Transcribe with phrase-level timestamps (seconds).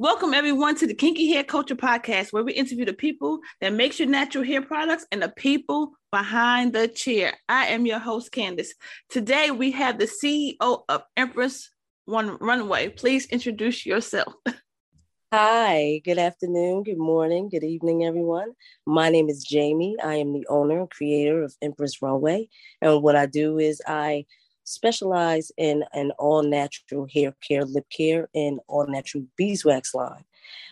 [0.00, 3.98] Welcome everyone to the Kinky Hair Culture Podcast, where we interview the people that makes
[3.98, 7.32] your natural hair products and the people behind the chair.
[7.48, 8.74] I am your host, Candace.
[9.10, 11.70] Today we have the CEO of Empress
[12.04, 12.90] One Runway.
[12.90, 14.34] Please introduce yourself.
[15.32, 18.52] Hi, good afternoon, good morning, good evening, everyone.
[18.86, 19.96] My name is Jamie.
[20.02, 22.48] I am the owner and creator of Empress Runway.
[22.80, 24.26] And what I do is I
[24.68, 30.24] specialize in an all natural hair care, lip care, and all natural beeswax line,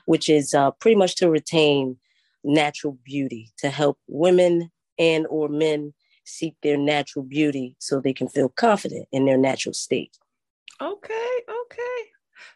[0.04, 1.96] which is uh, pretty much to retain
[2.44, 5.92] natural beauty to help women and or men
[6.24, 10.16] seek their natural beauty so they can feel confident in their natural state.
[10.80, 12.02] Okay, okay.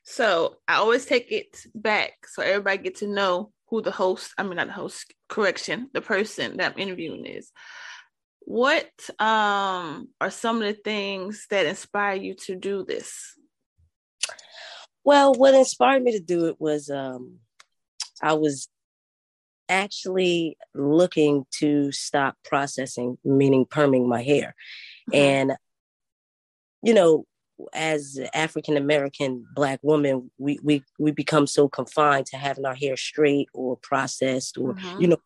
[0.03, 4.43] So I always take it back so everybody get to know who the host, I
[4.43, 7.53] mean not the host, correction, the person that I'm interviewing is
[8.41, 13.37] what um, are some of the things that inspire you to do this?
[15.05, 17.39] Well, what inspired me to do it was um,
[18.23, 18.69] I was
[19.69, 24.55] actually looking to stop processing, meaning perming my hair.
[25.11, 25.15] Mm-hmm.
[25.15, 25.53] And,
[26.83, 27.25] you know,
[27.73, 32.97] as African American black woman, we, we we become so confined to having our hair
[32.97, 35.01] straight or processed or mm-hmm.
[35.01, 35.19] you know,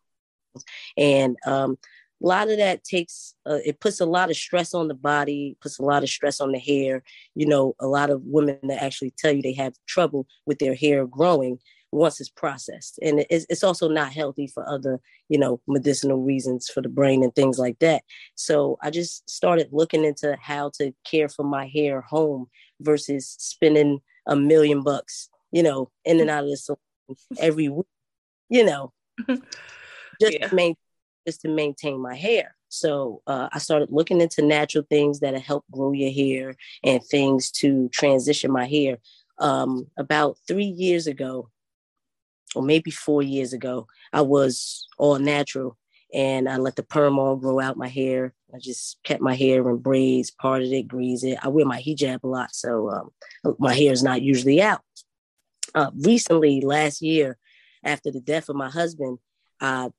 [0.97, 1.77] and um,
[2.23, 5.57] a lot of that takes uh, it puts a lot of stress on the body
[5.61, 7.03] puts a lot of stress on the hair.
[7.35, 10.75] You know a lot of women that actually tell you they have trouble with their
[10.75, 11.59] hair growing
[11.91, 12.99] once it's processed.
[13.01, 14.99] And it's, it's also not healthy for other
[15.29, 18.03] you know medicinal reasons for the brain and things like that.
[18.35, 22.47] So i just started looking into how to care for my hair home
[22.81, 26.77] versus spending a million bucks you know in and out of the salon
[27.39, 27.85] every week
[28.49, 28.91] you know
[29.27, 30.47] just yeah.
[30.47, 30.75] to maintain
[31.25, 32.55] is to maintain my hair.
[32.69, 37.51] So uh, I started looking into natural things that help grow your hair and things
[37.51, 38.97] to transition my hair.
[39.37, 41.49] Um, about three years ago,
[42.55, 45.77] or maybe four years ago, I was all natural
[46.13, 48.33] and I let the perm all grow out my hair.
[48.53, 51.37] I just kept my hair in braids, parted it, greased it.
[51.41, 54.81] I wear my hijab a lot, so um, my hair is not usually out.
[55.73, 57.37] Uh, recently, last year,
[57.83, 59.19] after the death of my husband,
[59.59, 59.89] I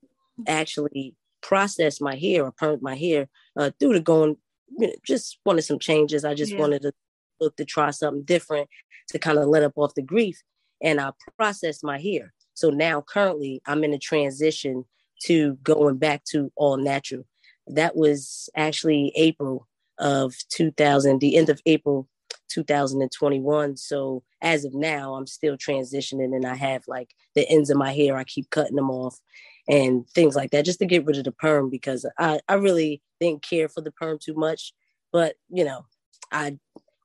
[0.47, 4.37] actually processed my hair or permed my hair uh, due to going,
[4.77, 6.25] you know, just wanted some changes.
[6.25, 6.59] I just yeah.
[6.59, 6.91] wanted to
[7.39, 8.69] look to try something different
[9.09, 10.41] to kind of let up off the grief.
[10.81, 12.33] And I processed my hair.
[12.53, 14.85] So now currently I'm in a transition
[15.23, 17.25] to going back to all natural.
[17.67, 19.67] That was actually April
[19.99, 22.07] of 2000, the end of April
[22.49, 23.77] 2021.
[23.77, 27.93] So as of now, I'm still transitioning and I have like the ends of my
[27.93, 29.19] hair, I keep cutting them off
[29.67, 33.01] and things like that, just to get rid of the perm because I, I really
[33.19, 34.73] didn't care for the perm too much.
[35.11, 35.85] But, you know,
[36.31, 36.57] I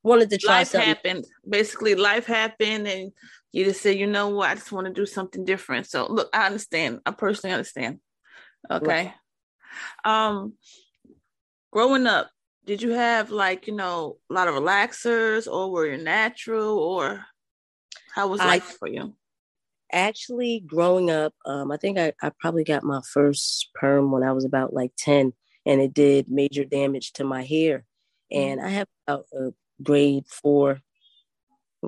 [0.02, 0.88] wanted to try something.
[0.88, 1.12] life something.
[1.12, 1.26] happened.
[1.48, 3.12] Basically, life happened and
[3.52, 5.86] you just said, you know what, I just want to do something different.
[5.86, 7.00] So look, I understand.
[7.06, 7.98] I personally understand.
[8.70, 8.86] Okay.
[8.86, 9.14] Right.
[10.04, 10.54] Um
[11.70, 12.30] growing up,
[12.64, 17.24] did you have like, you know, a lot of relaxers or were you natural or
[18.14, 19.14] how was life I, for you?
[19.92, 24.32] Actually growing up, um, I think I, I probably got my first perm when I
[24.32, 25.32] was about like 10
[25.66, 27.84] and it did major damage to my hair.
[28.30, 28.66] And mm-hmm.
[28.66, 30.80] I have about a grade four,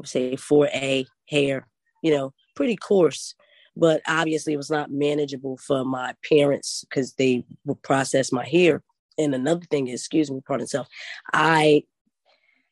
[0.04, 1.66] say 4A hair,
[2.02, 3.34] you know, pretty coarse.
[3.76, 8.84] But obviously, it was not manageable for my parents because they would process my hair.
[9.18, 10.86] And another thing is, excuse me, pardon self,
[11.32, 11.82] I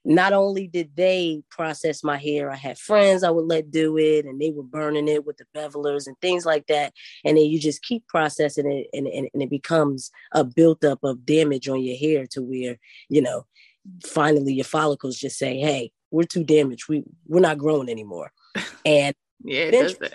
[0.04, 4.24] not only did they process my hair, I had friends I would let do it
[4.24, 6.92] and they were burning it with the bevelers and things like that.
[7.24, 11.24] And then you just keep processing it and, and, and it becomes a buildup of
[11.24, 13.46] damage on your hair to where, you know,
[14.04, 16.88] finally your follicles just say, hey, we're too damaged.
[16.88, 18.32] We, we're not growing anymore.
[18.84, 19.14] And
[19.44, 20.10] yeah, eventually,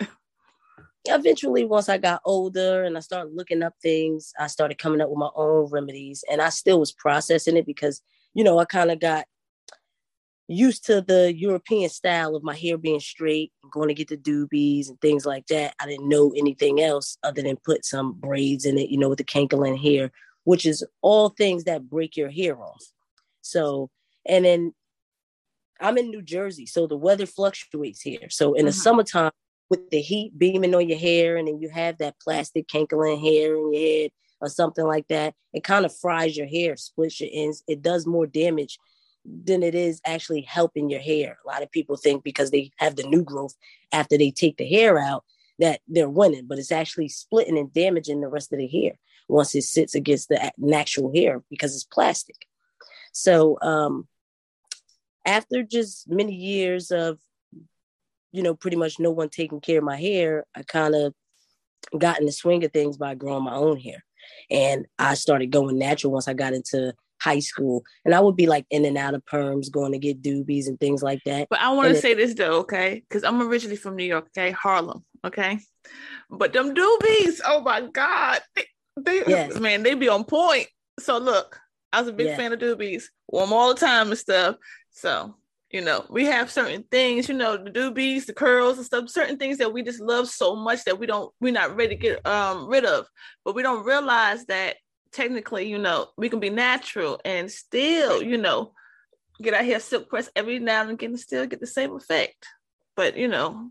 [1.06, 5.08] eventually, once I got older and I started looking up things, I started coming up
[5.08, 8.02] with my own remedies and I still was processing it because,
[8.34, 9.24] you know, I kind of got
[10.48, 14.88] used to the European style of my hair being straight, going to get the doobies
[14.88, 15.74] and things like that.
[15.78, 19.18] I didn't know anything else other than put some braids in it, you know, with
[19.18, 20.10] the Kanekalon hair,
[20.44, 22.82] which is all things that break your hair off.
[23.42, 23.90] So,
[24.26, 24.74] and then
[25.80, 28.30] I'm in New Jersey, so the weather fluctuates here.
[28.30, 28.66] So in mm-hmm.
[28.66, 29.32] the summertime,
[29.70, 33.54] with the heat beaming on your hair, and then you have that plastic Kanekalon hair
[33.54, 34.10] in your head
[34.40, 37.62] or something like that, it kind of fries your hair, splits your ends.
[37.68, 38.78] It does more damage
[39.44, 41.38] than it is actually helping your hair.
[41.44, 43.54] A lot of people think because they have the new growth
[43.92, 45.24] after they take the hair out
[45.58, 48.98] that they're winning, but it's actually splitting and damaging the rest of the hair
[49.28, 52.46] once it sits against the natural hair because it's plastic.
[53.12, 54.06] So um,
[55.26, 57.18] after just many years of
[58.32, 61.14] you know, pretty much no one taking care of my hair, I kind of
[61.96, 64.04] got in the swing of things by growing my own hair.
[64.50, 67.84] And I started going natural once I got into high school.
[68.04, 70.78] And I would be like in and out of perms, going to get doobies and
[70.78, 71.48] things like that.
[71.50, 73.02] But I want to say this though, okay?
[73.08, 74.50] Because I'm originally from New York, okay?
[74.50, 75.58] Harlem, okay?
[76.30, 78.40] But them doobies, oh my God.
[78.54, 78.64] They,
[78.96, 79.58] they yes.
[79.58, 80.66] man, they be on point.
[80.98, 81.60] So look,
[81.92, 82.36] I was a big yeah.
[82.36, 84.56] fan of doobies, wore them all the time and stuff.
[84.90, 85.34] So
[85.70, 89.36] you know, we have certain things, you know, the doobies, the curls and stuff, certain
[89.36, 92.26] things that we just love so much that we don't, we're not ready to get
[92.26, 93.06] um rid of.
[93.44, 94.76] But we don't realize that
[95.12, 98.72] technically, you know, we can be natural and still, you know,
[99.40, 102.46] get our hair silk press every now and again and still get the same effect.
[102.96, 103.70] But you know,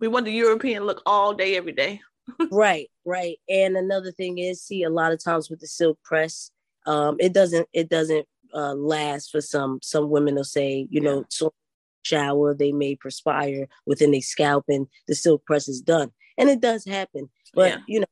[0.00, 2.00] we want the European look all day, every day.
[2.50, 3.38] right, right.
[3.48, 6.50] And another thing is, see, a lot of times with the silk press,
[6.86, 9.78] um, it doesn't it doesn't uh, last for some.
[9.82, 11.52] Some women will say, you know, so
[12.02, 16.60] shower they may perspire within a scalp, and the silk press is done, and it
[16.60, 17.28] does happen.
[17.54, 17.78] But yeah.
[17.86, 18.06] you know,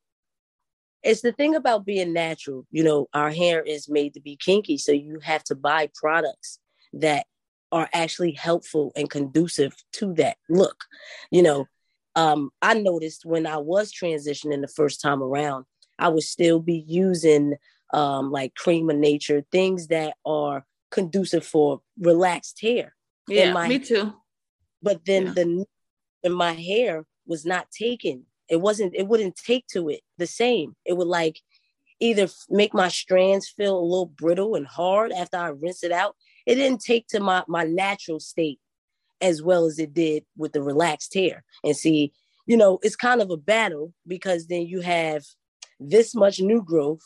[1.02, 2.66] it's the thing about being natural.
[2.70, 6.58] You know, our hair is made to be kinky, so you have to buy products
[6.92, 7.26] that
[7.72, 10.84] are actually helpful and conducive to that look.
[11.30, 11.68] You know,
[12.16, 15.64] um, I noticed when I was transitioning the first time around,
[15.98, 17.54] I would still be using
[17.92, 22.94] um, like Creme of Nature, things that are conducive for relaxed hair.
[23.28, 24.12] Yeah, my, me too.
[24.82, 25.32] But then yeah.
[25.32, 25.66] the
[26.22, 30.74] in my hair was not taken it wasn't it wouldn't take to it the same.
[30.84, 31.40] It would like
[32.00, 36.16] either make my strands feel a little brittle and hard after i rinse it out.
[36.46, 38.58] It didn't take to my my natural state
[39.20, 41.44] as well as it did with the relaxed hair.
[41.64, 42.12] And see
[42.46, 45.24] you know it's kind of a battle because then you have
[45.78, 47.02] this much new growth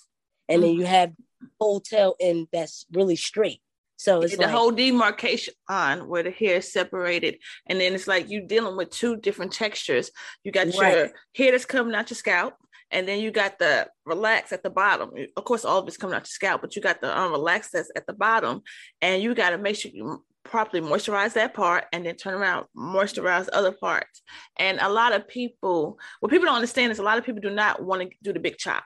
[0.49, 0.81] and then mm-hmm.
[0.81, 1.12] you have
[1.61, 3.61] whole tail and that's really straight
[3.96, 8.08] so it's the like, whole demarcation on where the hair is separated, and then it's
[8.08, 10.11] like you're dealing with two different textures.
[10.43, 10.96] You got right.
[10.96, 12.55] your hair that's coming out your scalp,
[12.91, 15.11] and then you got the relax at the bottom.
[15.37, 17.70] Of course, all of it's coming out your scalp, but you got the um, unrelaxed
[17.73, 18.62] that's at the bottom,
[19.00, 22.67] and you got to make sure you properly moisturize that part and then turn around
[22.76, 24.23] moisturize other parts
[24.58, 27.50] and a lot of people what people don't understand is a lot of people do
[27.50, 28.85] not want to do the big chop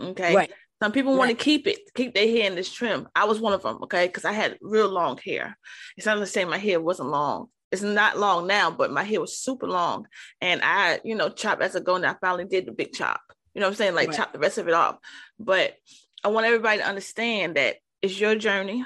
[0.00, 0.52] okay right.
[0.84, 1.18] Some people right.
[1.18, 3.08] want to keep it, keep their hair in this trim.
[3.16, 5.56] I was one of them, okay, because I had real long hair.
[5.96, 7.46] It's not to say my hair wasn't long.
[7.72, 10.06] It's not long now, but my hair was super long.
[10.42, 13.22] And I, you know, chopped as I go and I finally did the big chop.
[13.54, 13.94] You know what I'm saying?
[13.94, 14.16] Like right.
[14.18, 14.98] chop the rest of it off.
[15.38, 15.72] But
[16.22, 18.84] I want everybody to understand that it's your journey.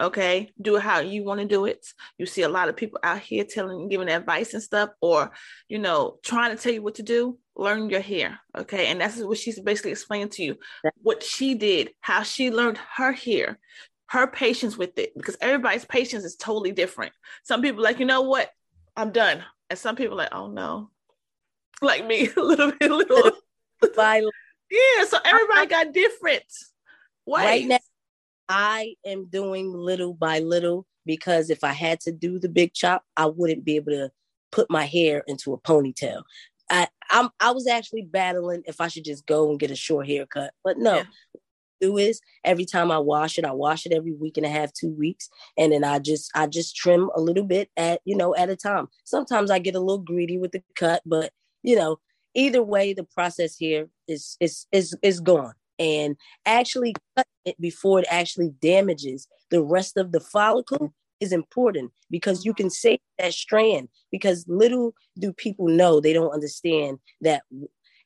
[0.00, 0.52] Okay.
[0.60, 1.86] Do it how you want to do it.
[2.18, 5.32] You see a lot of people out here telling, giving advice and stuff, or,
[5.68, 7.38] you know, trying to tell you what to do.
[7.56, 8.38] Learn your hair.
[8.56, 8.88] Okay.
[8.88, 10.56] And that's what she's basically explaining to you
[11.02, 13.58] what she did, how she learned her hair,
[14.08, 17.12] her patience with it, because everybody's patience is totally different.
[17.44, 18.50] Some people, like, you know what?
[18.96, 19.42] I'm done.
[19.70, 20.90] And some people, like, oh no,
[21.82, 23.32] like me, a little bit, a little.
[23.82, 25.04] yeah.
[25.08, 25.84] So everybody uh-huh.
[25.84, 26.44] got different
[27.24, 27.44] ways.
[27.44, 27.78] Right now,
[28.48, 33.04] I am doing little by little because if I had to do the big chop,
[33.16, 34.10] I wouldn't be able to
[34.52, 36.22] put my hair into a ponytail.
[36.70, 40.06] I I'm I was actually battling if I should just go and get a short
[40.06, 40.96] haircut, but no.
[40.96, 41.04] Yeah.
[41.78, 44.72] Do is every time I wash it, I wash it every week and a half,
[44.72, 45.28] two weeks,
[45.58, 48.56] and then I just I just trim a little bit at you know at a
[48.56, 48.88] time.
[49.04, 51.32] Sometimes I get a little greedy with the cut, but
[51.62, 51.98] you know
[52.34, 56.94] either way, the process here is is is is gone and actually
[57.46, 59.28] it before it actually damages.
[59.50, 64.94] The rest of the follicle is important because you can save that strand because little
[65.18, 67.42] do people know they don't understand that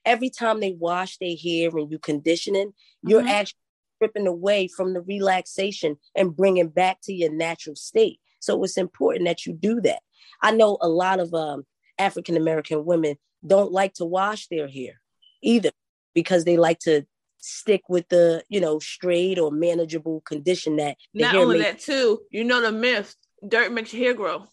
[0.04, 3.08] every time they wash their hair and you conditioning mm-hmm.
[3.08, 3.58] you're actually
[3.96, 8.20] stripping away from the relaxation and bringing back to your natural state.
[8.38, 10.00] So it's important that you do that.
[10.40, 11.64] I know a lot of um,
[12.00, 13.16] african american women
[13.46, 15.00] don't like to wash their hair
[15.42, 15.70] either
[16.14, 17.06] because they like to
[17.40, 22.20] stick with the you know straight or manageable condition that not only may- that too
[22.30, 23.16] you know the myth
[23.46, 24.44] dirt makes your hair grow.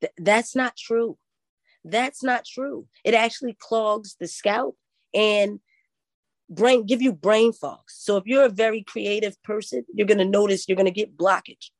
[0.00, 1.16] Th- that's not true.
[1.84, 2.86] That's not true.
[3.04, 4.76] It actually clogs the scalp
[5.14, 5.60] and
[6.48, 7.82] brain give you brain fog.
[7.88, 11.16] So if you're a very creative person you're going to notice you're going to get
[11.16, 11.70] blockage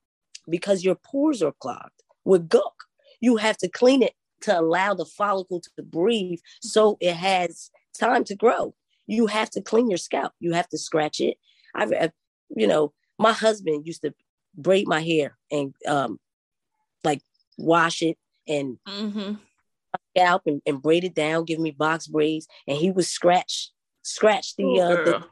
[0.49, 2.73] because your pores are clogged with gunk.
[3.21, 8.25] You have to clean it to allow the follicle to breathe so it has time
[8.25, 8.75] to grow
[9.07, 10.33] you have to clean your scalp.
[10.41, 11.37] You have to scratch it.
[11.75, 11.93] I've,
[12.55, 14.15] you know, my husband used to
[14.55, 16.19] braid my hair and um,
[17.05, 17.23] like
[17.57, 19.35] wash it and mm-hmm.
[20.11, 23.71] scalp and, and, braid it down, give me box braids, and he would scratch
[24.03, 25.23] scratch the, uh,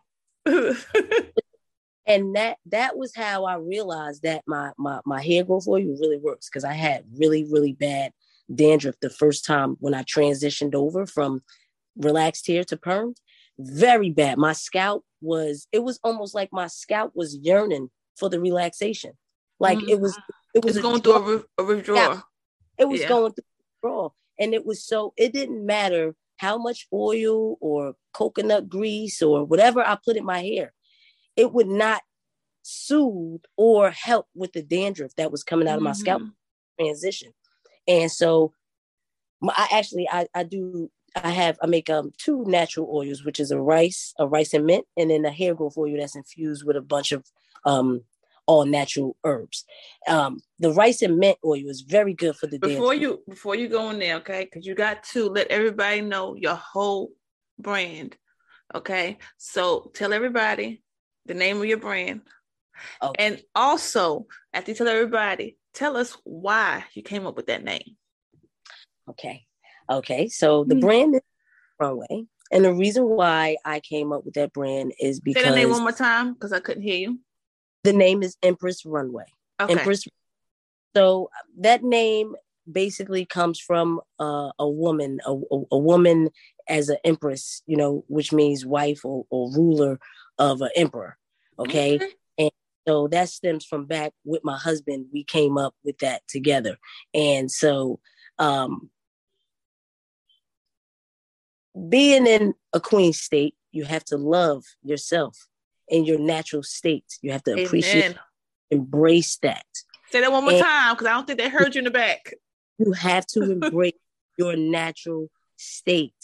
[0.44, 1.32] the
[2.06, 6.18] and that that was how I realized that my my my hair growth oil really
[6.18, 8.12] works because I had really really bad
[8.52, 11.42] dandruff the first time when I transitioned over from
[11.96, 13.14] relaxed hair to perm.
[13.60, 14.38] Very bad.
[14.38, 19.12] My scalp was, it was almost like my scalp was yearning for the relaxation.
[19.58, 19.90] Like mm-hmm.
[19.90, 20.18] it was,
[20.54, 22.22] it was going through a, a withdrawal.
[22.78, 23.08] It was yeah.
[23.08, 23.44] going through
[23.82, 24.14] withdrawal.
[24.38, 29.80] And it was so, it didn't matter how much oil or coconut grease or whatever
[29.80, 30.72] I put in my hair,
[31.36, 32.00] it would not
[32.62, 36.00] soothe or help with the dandruff that was coming out of my mm-hmm.
[36.00, 36.22] scalp
[36.78, 37.32] transition.
[37.86, 38.54] And so
[39.42, 43.50] I actually I, I do I have I make um two natural oils, which is
[43.50, 46.76] a rice, a rice and mint, and then a hair growth oil that's infused with
[46.76, 47.24] a bunch of
[47.64, 48.02] um
[48.50, 49.64] all natural herbs.
[50.08, 53.68] Um, the rice and mint oil is very good for the before you before you
[53.68, 54.44] go in there, okay?
[54.44, 57.10] Because you got to let everybody know your whole
[57.60, 58.16] brand.
[58.74, 60.82] Okay, so tell everybody
[61.26, 62.22] the name of your brand,
[63.00, 63.24] okay.
[63.24, 67.96] and also after you tell everybody, tell us why you came up with that name.
[69.08, 69.46] Okay,
[69.90, 70.28] okay.
[70.28, 70.86] So the mm-hmm.
[70.86, 71.20] brand is
[71.78, 75.56] Runway, and the reason why I came up with that brand is because say the
[75.56, 77.20] name one more time because I couldn't hear you.
[77.84, 79.24] The name is Empress Runway.
[79.60, 79.72] Okay.
[79.72, 80.04] Empress.
[80.94, 82.34] So that name
[82.70, 86.30] basically comes from uh, a woman, a, a, a, woman
[86.68, 89.98] as an empress, you know, which means wife or, or ruler
[90.38, 91.16] of an emperor.
[91.58, 91.96] Okay?
[91.96, 92.08] okay.
[92.38, 92.50] And
[92.86, 95.06] so that stems from back with my husband.
[95.12, 96.76] We came up with that together.
[97.14, 98.00] And so
[98.38, 98.90] um,
[101.88, 105.46] being in a queen state, you have to love yourself
[105.88, 107.18] in your natural state.
[107.22, 107.66] You have to Amen.
[107.66, 108.16] appreciate,
[108.70, 109.66] embrace that.
[110.10, 111.90] Say that one more and time because I don't think they heard you in the
[111.90, 112.34] back.
[112.78, 113.92] You have to embrace
[114.38, 116.14] your natural state.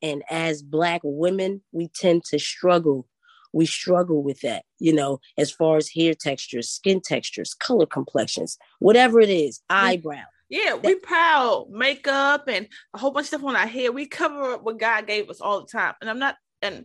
[0.00, 3.08] And as Black women, we tend to struggle.
[3.52, 8.58] We struggle with that, you know, as far as hair textures, skin textures, color complexions,
[8.80, 9.76] whatever it is, mm.
[9.76, 10.24] eyebrow.
[10.54, 13.90] Yeah, we proud makeup and a whole bunch of stuff on our hair.
[13.90, 15.94] We cover up what God gave us all the time.
[16.00, 16.84] And I'm not, and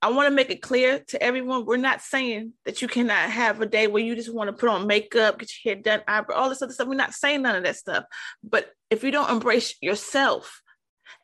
[0.00, 3.60] I want to make it clear to everyone we're not saying that you cannot have
[3.60, 6.36] a day where you just want to put on makeup, get your hair done, eyebrow,
[6.36, 6.86] all this other stuff.
[6.86, 8.04] We're not saying none of that stuff.
[8.44, 10.62] But if you don't embrace yourself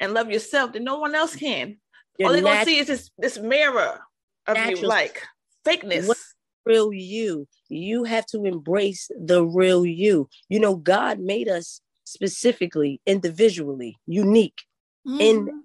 [0.00, 1.76] and love yourself, then no one else can.
[2.18, 4.00] You're all they're nat- gonna see is this this mirror
[4.48, 4.80] of natural.
[4.80, 5.22] you, like
[5.64, 6.08] fakeness.
[6.08, 6.18] What
[6.66, 7.46] real you.
[7.68, 10.28] You have to embrace the real you.
[10.48, 11.80] You know, God made us
[12.14, 14.62] specifically, individually, unique
[15.06, 15.20] mm-hmm.
[15.20, 15.64] in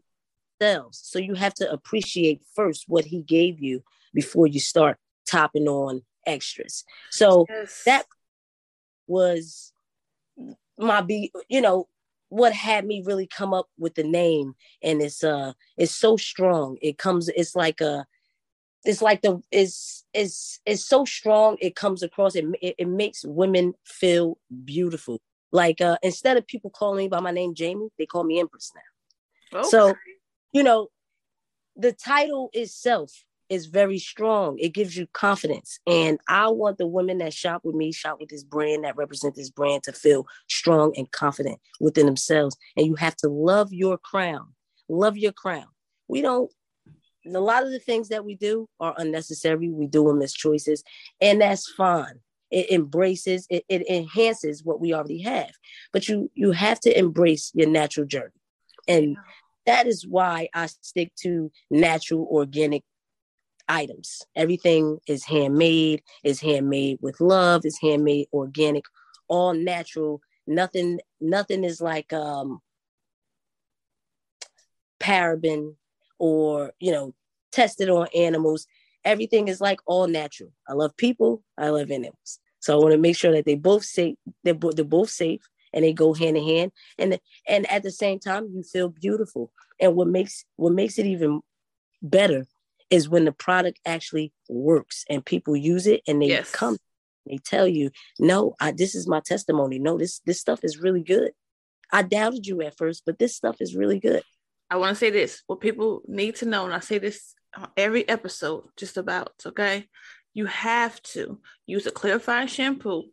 [0.60, 1.00] themselves.
[1.03, 6.01] So you have to appreciate first what he gave you before you start topping on
[6.25, 6.84] extras.
[7.12, 7.84] So yes.
[7.86, 8.06] that
[9.08, 9.72] was
[10.77, 11.88] my be, you know,
[12.29, 14.53] what had me really come up with the name
[14.84, 18.06] and it's uh it's so strong it comes it's like a
[18.86, 23.25] it's like the it's it's it's so strong it comes across it, it, it makes
[23.25, 25.20] women feel beautiful
[25.51, 28.72] like uh instead of people calling me by my name jamie they call me empress
[28.75, 29.70] now okay.
[29.70, 29.94] so
[30.51, 30.89] you know,
[31.75, 33.12] the title itself
[33.50, 34.58] is very strong.
[34.60, 35.79] It gives you confidence.
[35.88, 39.36] And I want the women that shop with me, shop with this brand, that represent
[39.36, 42.56] this brand to feel strong and confident within themselves.
[42.77, 44.53] And you have to love your crown.
[44.88, 45.65] Love your crown.
[46.08, 46.51] We don't,
[47.25, 49.70] a lot of the things that we do are unnecessary.
[49.70, 50.84] We do them as choices,
[51.22, 52.20] and that's fine.
[52.51, 55.51] It embraces, it, it enhances what we already have.
[55.94, 58.34] But you you have to embrace your natural journey.
[58.88, 59.18] And
[59.65, 62.84] that is why I stick to natural organic
[63.68, 64.24] items.
[64.36, 68.86] Everything is handmade, is handmade with love, is handmade organic,
[69.27, 70.22] all natural.
[70.48, 72.62] Nothing, nothing is like um
[75.00, 75.75] paraben
[76.18, 77.13] or you know,
[77.51, 78.68] tested on animals.
[79.10, 80.51] Everything is like all natural.
[80.68, 82.39] I love people, I love animals.
[82.60, 85.42] So I want to make sure that they both safe, they're, they're both safe
[85.74, 86.72] and they go hand in hand.
[87.00, 89.51] And and at the same time you feel beautiful.
[89.80, 91.42] And what makes what makes it even
[92.04, 92.46] better
[92.92, 96.51] is when the product actually works and people use it and they yes.
[96.51, 96.78] come
[97.25, 99.80] they tell you no I, this is my testimony.
[99.80, 101.32] No this this stuff is really good.
[101.92, 104.22] I doubted you at first but this stuff is really good.
[104.70, 105.42] I want to say this.
[105.48, 109.88] What people need to know and i say this Uh, every episode just about okay
[110.34, 113.03] you have to use a clarifying shampoo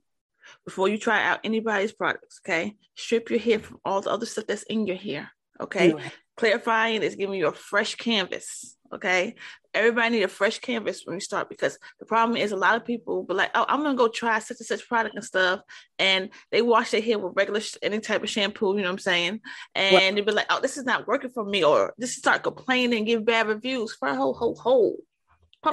[0.64, 2.40] before you try out anybody's products.
[2.45, 5.31] Okay, strip your hair from all the other stuff that's in your hair.
[5.61, 5.95] Okay,
[6.37, 8.75] clarifying is giving you a fresh canvas.
[8.93, 9.35] Okay,
[9.75, 12.85] everybody need a fresh canvas when you start because the problem is a lot of
[12.85, 15.61] people be like, oh, I'm gonna go try such and such product and stuff,
[15.99, 18.76] and they wash their hair with regular any type of shampoo.
[18.76, 19.40] You know what I'm saying?
[19.75, 22.99] And they be like, oh, this is not working for me, or just start complaining,
[22.99, 24.97] and give bad reviews for a whole, whole, whole.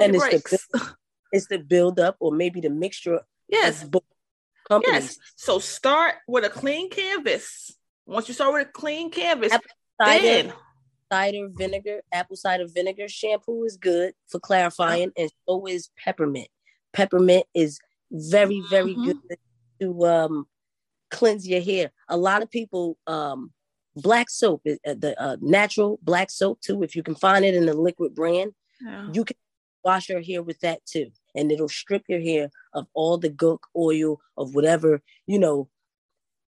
[0.00, 0.94] And it's the,
[1.30, 3.20] it's the build up, or maybe the mixture.
[3.48, 3.86] Yes,
[4.68, 4.94] companies.
[4.94, 5.18] Yes.
[5.36, 7.76] So start with a clean canvas.
[8.06, 9.52] Once you start with a clean canvas,
[9.98, 10.52] then
[11.14, 16.48] cider vinegar, apple cider vinegar shampoo is good for clarifying, and so is peppermint.
[16.92, 17.78] Peppermint is
[18.10, 19.04] very, very mm-hmm.
[19.04, 19.38] good
[19.80, 20.46] to um,
[21.10, 21.90] cleanse your hair.
[22.08, 23.52] A lot of people, um,
[23.96, 26.82] black soap, uh, the uh, natural black soap too.
[26.82, 29.08] If you can find it in the liquid brand, yeah.
[29.12, 29.36] you can
[29.84, 33.60] wash your hair with that too, and it'll strip your hair of all the gunk
[33.76, 35.68] oil of whatever you know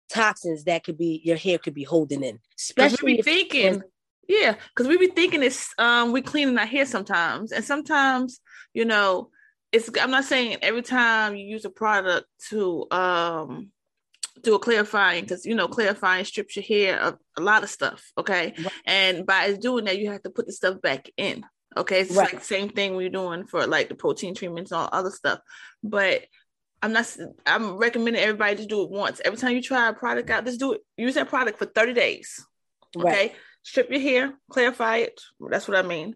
[0.09, 2.39] toxins that could be your hair could be holding in.
[2.57, 3.83] Especially thinking.
[4.27, 8.39] Yeah, because we be thinking it's um we cleaning our hair sometimes, and sometimes
[8.73, 9.29] you know
[9.71, 9.89] it's.
[9.99, 13.71] I'm not saying every time you use a product to um
[14.41, 18.11] do a clarifying because you know clarifying strips your hair of a lot of stuff
[18.17, 18.73] okay right.
[18.85, 21.43] and by doing that you have to put the stuff back in
[21.77, 22.33] okay it's right.
[22.33, 25.39] like same thing we're doing for like the protein treatments and all other stuff
[25.83, 26.23] but
[26.81, 27.15] i'm not
[27.45, 30.59] i'm recommending everybody to do it once every time you try a product out just
[30.59, 32.45] do it use that product for 30 days
[32.97, 33.35] okay right.
[33.63, 36.15] Strip your hair clarify it that's what i mean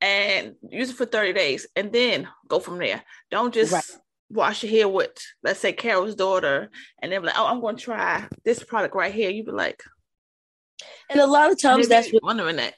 [0.00, 3.98] and use it for 30 days and then go from there don't just
[4.30, 7.82] wash your hair with, let's say, Carol's daughter, and they're like, "Oh, I'm going to
[7.82, 9.82] try this product right here." You'd be like,
[11.10, 12.74] and a lot of times that's what wondering that.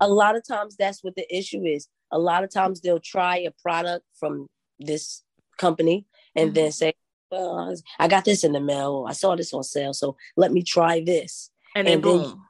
[0.00, 1.88] A lot of times that's what the issue is.
[2.10, 4.48] A lot of times they'll try a product from
[4.78, 5.22] this
[5.56, 6.54] company and mm-hmm.
[6.54, 6.94] then say,
[7.30, 9.06] "Well, I got this in the mail.
[9.08, 12.44] I saw this on sale, so let me try this." And then and boom.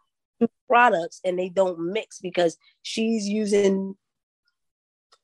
[0.67, 3.97] Products and they don't mix because she's using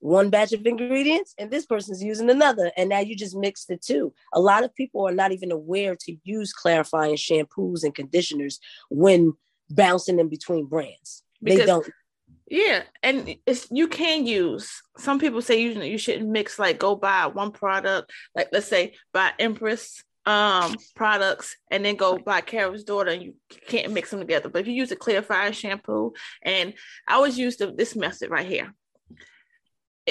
[0.01, 2.73] one batch of ingredients and this person's using another.
[2.77, 4.13] And now you just mix the two.
[4.33, 9.35] A lot of people are not even aware to use clarifying shampoos and conditioners when
[9.69, 11.23] bouncing in between brands.
[11.43, 11.87] Because, they don't.
[12.49, 16.97] Yeah and it's you can use some people say you, you shouldn't mix like go
[16.97, 22.85] buy one product like let's say buy empress um products and then go buy Carol's
[22.85, 23.35] daughter and you
[23.67, 26.13] can't mix them together but if you use a clarifying shampoo
[26.43, 26.75] and
[27.09, 28.75] i always use the, this method right here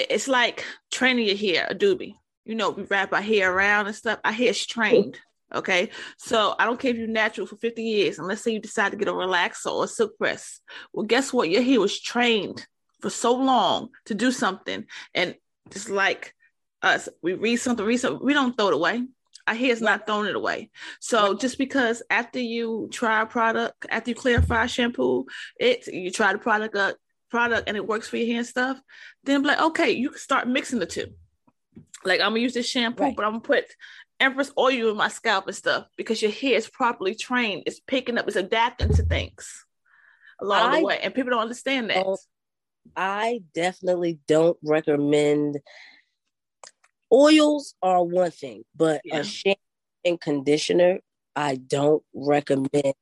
[0.08, 2.14] it's like training your hair, a doobie.
[2.44, 4.18] You know, we wrap our hair around and stuff.
[4.24, 5.18] Our hair's trained.
[5.52, 5.90] Okay.
[6.16, 8.92] So I don't care if you're natural for 50 years, and let's say you decide
[8.92, 10.60] to get a relaxer or a silk press.
[10.92, 11.50] Well, guess what?
[11.50, 12.66] Your hair was trained
[13.00, 14.86] for so long to do something.
[15.14, 15.34] And
[15.70, 16.34] just like
[16.82, 19.06] us, we read something, read something, we don't throw it away.
[19.46, 20.70] Our hair's not throwing it away.
[21.00, 25.26] So just because after you try a product, after you clarify shampoo,
[25.58, 26.96] it you try the product up,
[27.30, 28.80] product and it works for your hair and stuff,
[29.24, 31.06] then be like, okay, you can start mixing the two.
[32.04, 33.16] Like I'm gonna use this shampoo, right.
[33.16, 33.64] but I'm gonna put
[34.18, 37.62] Empress oil in my scalp and stuff because your hair is properly trained.
[37.66, 39.64] It's picking up, it's adapting to things
[40.40, 42.06] along I, the way, and people don't understand that.
[42.96, 45.58] I definitely don't recommend
[47.12, 49.18] oils are one thing, but yeah.
[49.18, 49.60] a shampoo
[50.04, 51.00] and conditioner,
[51.36, 52.94] I don't recommend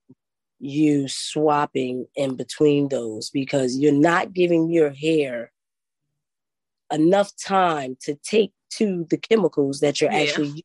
[0.61, 5.53] you swapping in between those because you're not giving your hair
[6.93, 10.21] enough time to take to the chemicals that you're yeah.
[10.21, 10.63] actually using.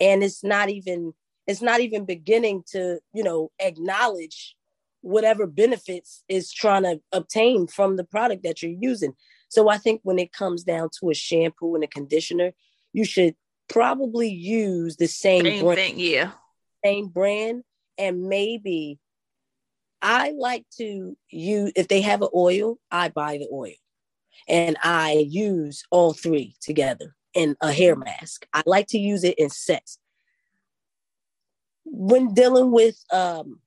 [0.00, 1.12] And it's not even
[1.46, 4.56] it's not even beginning to, you know, acknowledge
[5.02, 9.12] whatever benefits is trying to obtain from the product that you're using.
[9.54, 12.50] So I think when it comes down to a shampoo and a conditioner,
[12.92, 13.36] you should
[13.68, 16.32] probably use the same, same brand, thing, yeah.
[16.84, 17.62] Same brand
[17.96, 18.98] and maybe
[20.02, 23.76] I like to use if they have an oil, I buy the oil
[24.48, 28.48] and I use all three together in a hair mask.
[28.52, 30.00] I like to use it in sets.
[31.84, 33.60] When dealing with um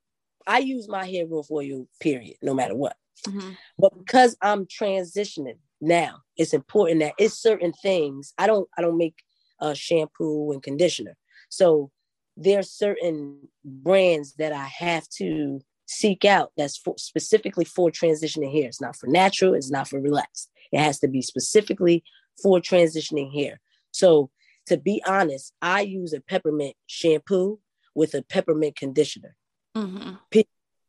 [0.45, 2.97] I use my hair growth oil, period, no matter what.
[3.26, 3.52] Mm-hmm.
[3.80, 8.34] But because I'm transitioning now, it's important that it's certain things.
[8.38, 9.16] I don't I don't make
[9.60, 11.16] a shampoo and conditioner.
[11.50, 11.92] So
[12.36, 18.68] there's certain brands that I have to seek out that's for, specifically for transitioning hair.
[18.68, 20.50] It's not for natural, it's not for relaxed.
[20.72, 22.04] It has to be specifically
[22.42, 23.60] for transitioning hair.
[23.92, 24.30] So,
[24.68, 27.60] to be honest, I use a peppermint shampoo
[27.96, 29.36] with a peppermint conditioner.
[29.76, 30.16] Mm-hmm.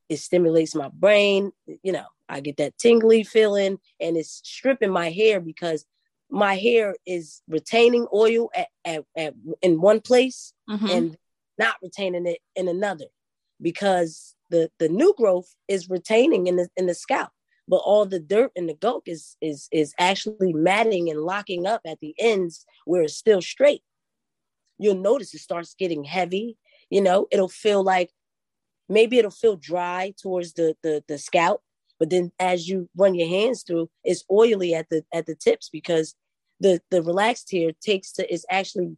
[0.09, 1.53] It stimulates my brain.
[1.83, 5.85] You know, I get that tingly feeling and it's stripping my hair because
[6.31, 10.87] my hair is retaining oil at, at, at in one place mm-hmm.
[10.87, 11.17] and
[11.59, 13.07] not retaining it in another
[13.61, 17.31] because the the new growth is retaining in the in the scalp
[17.67, 21.81] but all the dirt and the gunk is is is actually matting and locking up
[21.87, 23.83] at the ends where it's still straight
[24.79, 26.57] you'll notice it starts getting heavy
[26.91, 28.11] you know it'll feel like
[28.89, 31.63] maybe it'll feel dry towards the the, the scalp
[31.99, 35.69] but then as you run your hands through it's oily at the at the tips
[35.69, 36.15] because
[36.61, 38.97] the the relaxed hair takes to is actually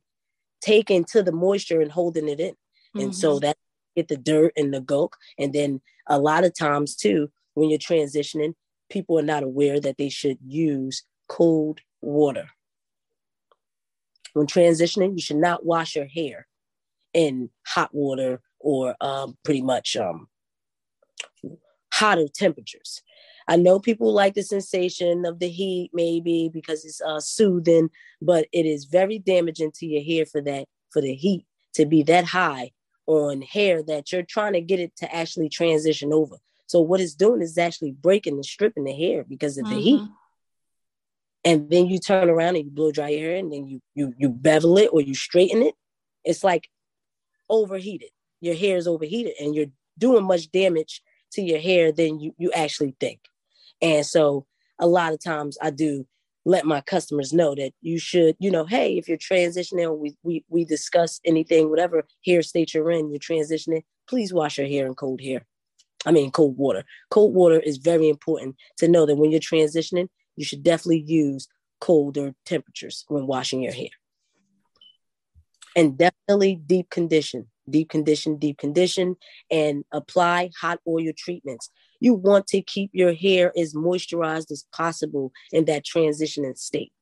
[0.60, 3.00] taken to the moisture and holding it in mm-hmm.
[3.00, 3.46] and so mm-hmm.
[3.46, 3.56] that
[3.96, 5.14] get the dirt and the gunk.
[5.38, 8.54] And then a lot of times too, when you're transitioning,
[8.88, 12.48] people are not aware that they should use cold water.
[14.32, 16.46] When transitioning, you should not wash your hair
[17.12, 20.28] in hot water or um, pretty much um,
[21.92, 23.02] hotter temperatures.
[23.48, 27.90] I know people like the sensation of the heat, maybe because it's uh, soothing,
[28.22, 32.02] but it is very damaging to your hair for that for the heat to be
[32.04, 32.70] that high
[33.06, 36.36] on hair that you're trying to get it to actually transition over.
[36.66, 39.74] So what it's doing is actually breaking and stripping the hair because of mm-hmm.
[39.74, 40.08] the heat.
[41.44, 44.14] And then you turn around and you blow dry your hair and then you you
[44.16, 45.74] you bevel it or you straighten it.
[46.22, 46.68] It's like
[47.48, 48.10] overheated.
[48.40, 49.66] Your hair is overheated and you're
[49.98, 53.20] doing much damage to your hair than you, you actually think.
[53.82, 54.46] And so
[54.78, 56.06] a lot of times I do
[56.44, 60.44] let my customers know that you should, you know, hey, if you're transitioning, we we
[60.48, 64.94] we discuss anything, whatever hair state you're in, you're transitioning, please wash your hair in
[64.94, 65.46] cold hair.
[66.06, 66.84] I mean cold water.
[67.10, 71.46] Cold water is very important to know that when you're transitioning, you should definitely use
[71.80, 73.90] colder temperatures when washing your hair.
[75.76, 79.16] And definitely deep condition, deep condition, deep condition,
[79.50, 81.70] and apply hot oil treatments
[82.00, 86.92] you want to keep your hair as moisturized as possible in that transitioning state.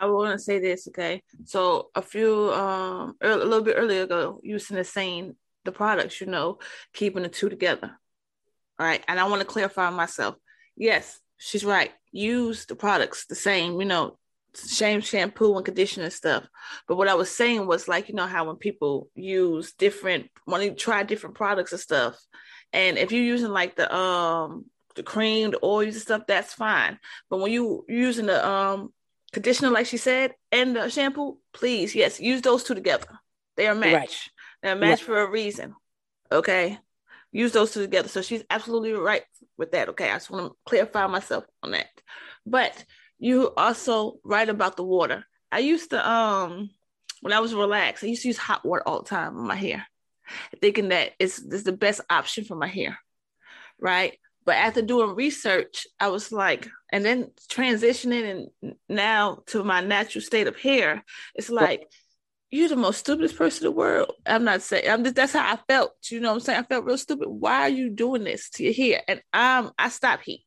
[0.00, 1.22] I want to say this, okay?
[1.44, 6.26] So a few, um, a little bit earlier ago, you the saying the products, you
[6.26, 6.58] know,
[6.92, 7.98] keeping the two together.
[8.78, 10.36] All right, and I want to clarify myself.
[10.76, 11.92] Yes, she's right.
[12.10, 14.18] Use the products the same, you know,
[14.54, 16.44] same shampoo and conditioner stuff.
[16.86, 20.60] But what I was saying was like, you know, how when people use different, when
[20.60, 22.18] they try different products and stuff,
[22.72, 26.98] and if you're using like the um the cream, the oils and stuff, that's fine.
[27.30, 28.92] But when you using the um
[29.32, 33.08] conditioner, like she said, and the shampoo, please, yes, use those two together.
[33.56, 33.92] They are match.
[33.92, 34.30] Right.
[34.62, 35.00] They're match right.
[35.00, 35.74] for a reason.
[36.30, 36.78] Okay.
[37.32, 38.08] Use those two together.
[38.08, 39.22] So she's absolutely right
[39.56, 39.88] with that.
[39.90, 40.10] Okay.
[40.10, 41.88] I just want to clarify myself on that.
[42.44, 42.84] But
[43.22, 45.24] you also write about the water.
[45.50, 46.70] I used to um
[47.20, 49.54] when I was relaxed, I used to use hot water all the time on my
[49.54, 49.86] hair
[50.60, 52.98] thinking that it's, it's the best option for my hair,
[53.78, 54.18] right?
[54.44, 60.22] But after doing research, I was like, and then transitioning and now to my natural
[60.22, 61.04] state of hair,
[61.34, 61.86] it's like,
[62.50, 64.12] you're the most stupidest person in the world.
[64.26, 65.92] I'm not saying I'm just that's how I felt.
[66.10, 66.60] You know what I'm saying?
[66.60, 67.28] I felt real stupid.
[67.28, 69.02] Why are you doing this to your hair?
[69.08, 70.44] And um I stop heat.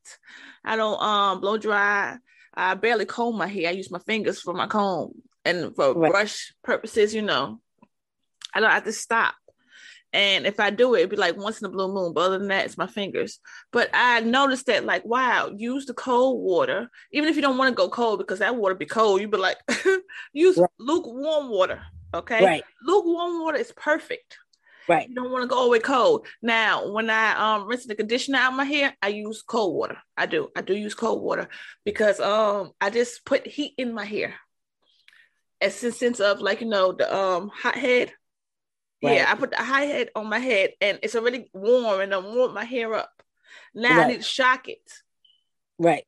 [0.64, 2.18] I don't um blow dry.
[2.56, 3.70] I barely comb my hair.
[3.70, 5.14] I use my fingers for my comb
[5.44, 6.12] and for right.
[6.12, 7.60] brush purposes, you know.
[8.54, 9.36] I don't have to stop.
[10.14, 12.14] And if I do it, it'd be like once in a blue moon.
[12.14, 13.40] But other than that, it's my fingers.
[13.74, 16.90] But I noticed that, like, wow, use the cold water.
[17.12, 19.38] Even if you don't want to go cold because that water be cold, you'd be
[19.38, 19.58] like,
[20.34, 20.70] use right.
[20.80, 21.82] lukewarm water.
[22.14, 22.44] Okay.
[22.44, 22.64] Right.
[22.82, 24.38] Lukewarm water is perfect.
[24.88, 25.10] Right.
[25.10, 26.28] You don't want to go away cold.
[26.42, 29.98] Now, when I um rinse the conditioner out my hair, I use cold water.
[30.16, 30.50] I do.
[30.56, 31.48] I do use cold water
[31.84, 34.36] because um I just put heat in my hair.
[35.62, 38.12] As a sense of like, you know, the um hot head
[39.06, 39.18] Right.
[39.18, 42.34] Yeah, I put the high head on my head and it's already warm and I'm
[42.34, 43.12] warm my hair up.
[43.74, 44.06] Now right.
[44.06, 44.92] I need to shock it.
[45.78, 46.06] Right.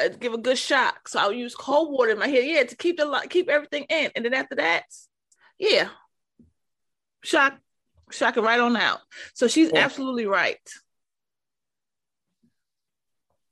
[0.00, 1.08] Uh, give a good shock.
[1.08, 4.10] So I'll use cold water in my hair, yeah, to keep the keep everything in.
[4.14, 4.84] And then after that,
[5.58, 5.88] yeah,
[7.24, 7.58] shock,
[8.10, 9.00] shock it right on out.
[9.34, 9.80] So she's yeah.
[9.80, 10.58] absolutely right.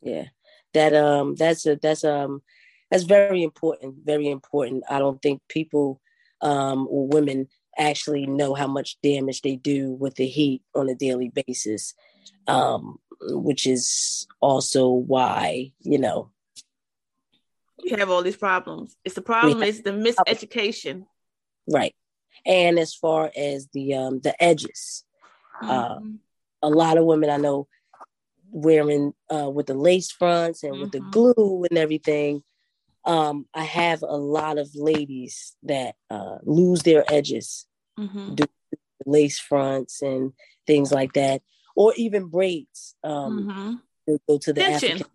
[0.02, 0.26] Yeah,
[0.74, 2.42] that um, that's a that's um,
[2.90, 3.96] that's very important.
[4.04, 4.84] Very important.
[4.88, 6.00] I don't think people
[6.40, 10.94] um or women actually know how much damage they do with the heat on a
[10.94, 11.94] daily basis,
[12.46, 16.30] um, which is also why, you know.
[17.82, 18.96] We have all these problems.
[19.04, 21.06] It's the problem is the miseducation.
[21.68, 21.94] Right.
[22.46, 25.04] And as far as the um the edges,
[25.62, 26.14] uh, mm-hmm.
[26.62, 27.68] uh, a lot of women I know
[28.50, 30.82] wearing uh, with the lace fronts and mm-hmm.
[30.82, 31.10] with the mm-hmm.
[31.10, 32.42] glue and everything.
[33.04, 37.66] Um, I have a lot of ladies that uh, lose their edges
[37.98, 38.34] mm-hmm.
[38.34, 38.44] do
[39.06, 40.32] lace fronts and
[40.66, 41.42] things like that,
[41.74, 42.94] or even braids.
[43.02, 44.16] Um, mm-hmm.
[44.26, 45.06] Go to the African,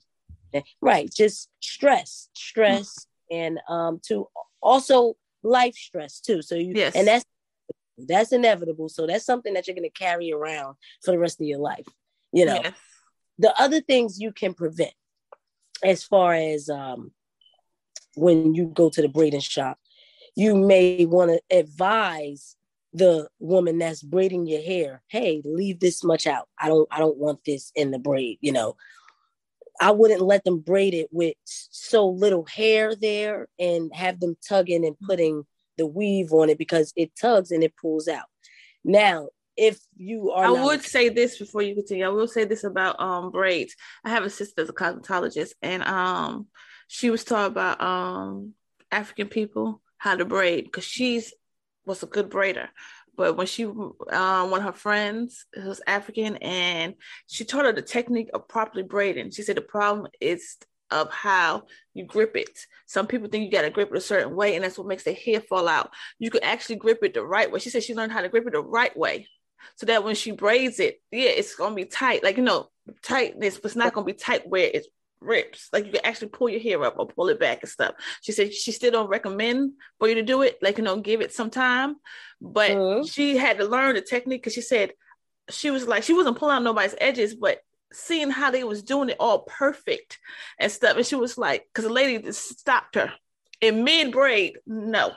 [0.81, 1.11] right?
[1.11, 3.35] Just stress, stress, mm-hmm.
[3.35, 4.27] and um, to
[4.61, 6.41] also life stress too.
[6.41, 6.95] So you, yes.
[6.95, 7.25] and that's
[7.97, 8.89] that's inevitable.
[8.89, 11.85] So that's something that you're going to carry around for the rest of your life.
[12.31, 12.73] You know, yes.
[13.37, 14.93] the other things you can prevent,
[15.83, 17.11] as far as um,
[18.15, 19.77] when you go to the braiding shop,
[20.35, 22.55] you may want to advise
[22.93, 27.17] the woman that's braiding your hair hey leave this much out i don't i don't
[27.17, 28.75] want this in the braid you know
[29.81, 34.85] i wouldn't let them braid it with so little hair there and have them tugging
[34.85, 35.45] and putting
[35.77, 38.25] the weave on it because it tugs and it pulls out
[38.83, 42.05] now if you are I would say this before you continue.
[42.05, 43.75] I will say this about um braids.
[44.03, 46.47] I have a sister that's a cosmetologist and um
[46.87, 48.53] she was taught about um
[48.91, 51.33] African people how to braid because she's
[51.85, 52.67] was a good braider.
[53.15, 56.95] But when she um one of her friends was African and
[57.27, 59.31] she taught her the technique of properly braiding.
[59.31, 60.57] She said the problem is
[60.91, 62.57] of how you grip it.
[62.85, 65.03] Some people think you got to grip it a certain way, and that's what makes
[65.03, 65.91] the hair fall out.
[66.19, 67.59] You could actually grip it the right way.
[67.59, 69.27] She said she learned how to grip it the right way
[69.75, 72.23] so that when she braids it, yeah, it's gonna be tight.
[72.23, 72.69] Like you know,
[73.01, 74.85] tightness, but it's not gonna be tight where it
[75.23, 75.69] rips.
[75.71, 77.95] Like you can actually pull your hair up or pull it back and stuff.
[78.21, 80.57] She said she still don't recommend for you to do it.
[80.61, 81.95] Like you know, give it some time,
[82.41, 83.05] but mm-hmm.
[83.05, 84.93] she had to learn the technique because she said
[85.49, 87.59] she was like she wasn't pulling out nobody's edges, but
[87.91, 90.19] seeing how they was doing it all perfect
[90.59, 90.97] and stuff.
[90.97, 93.13] And she was like, because the lady stopped her
[93.61, 94.57] in mid braid.
[94.65, 95.13] No,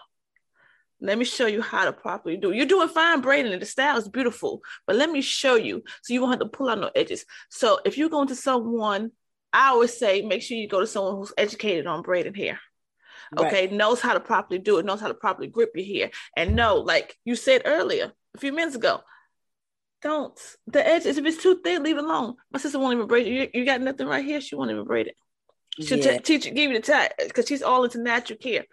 [1.00, 2.52] let me show you how to properly do.
[2.52, 6.14] You're doing fine braiding and the style is beautiful, but let me show you so
[6.14, 7.24] you won't have to pull out no edges.
[7.50, 9.12] So if you're going to someone,
[9.56, 12.60] I always say make sure you go to someone who's educated on braiding hair.
[13.36, 13.72] Okay, right.
[13.72, 16.76] knows how to properly do it, knows how to properly grip your hair, and know,
[16.76, 19.00] like you said earlier, a few minutes ago,
[20.02, 20.38] don't
[20.68, 21.18] the edges.
[21.18, 22.36] If it's too thin, leave it alone.
[22.52, 23.30] My sister won't even braid it.
[23.30, 24.40] You, you got nothing right here.
[24.40, 25.16] She won't even braid it.
[25.80, 26.18] She'll yeah.
[26.18, 28.66] t- teach you, give you the tech because she's all into natural care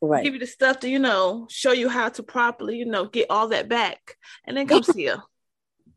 [0.00, 0.24] right.
[0.24, 3.30] give you the stuff to you know show you how to properly you know get
[3.30, 5.16] all that back and then come see you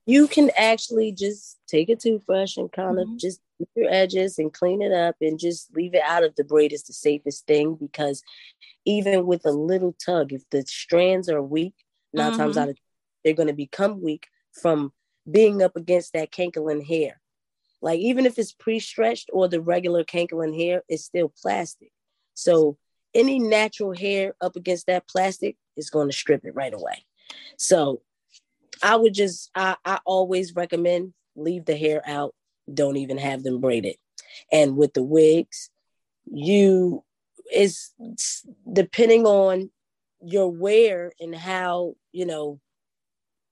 [0.05, 3.13] you can actually just take a toothbrush and kind mm-hmm.
[3.13, 3.39] of just
[3.75, 6.83] your edges and clean it up and just leave it out of the braid is
[6.83, 8.23] the safest thing because
[8.85, 11.73] even with a little tug if the strands are weak
[12.13, 12.37] 9 mm-hmm.
[12.37, 12.77] times out of
[13.23, 14.93] they're going to become weak from
[15.29, 17.19] being up against that Kanekalon hair
[17.81, 21.91] like even if it's pre-stretched or the regular Kanekalon hair it's still plastic
[22.33, 22.77] so
[23.13, 27.05] any natural hair up against that plastic is going to strip it right away.
[27.57, 28.01] So
[28.83, 32.33] I would just, I, I always recommend leave the hair out.
[32.73, 33.95] Don't even have them braided.
[34.51, 35.69] And with the wigs,
[36.25, 37.03] you
[37.53, 37.91] is
[38.71, 39.71] depending on
[40.21, 42.60] your wear and how, you know,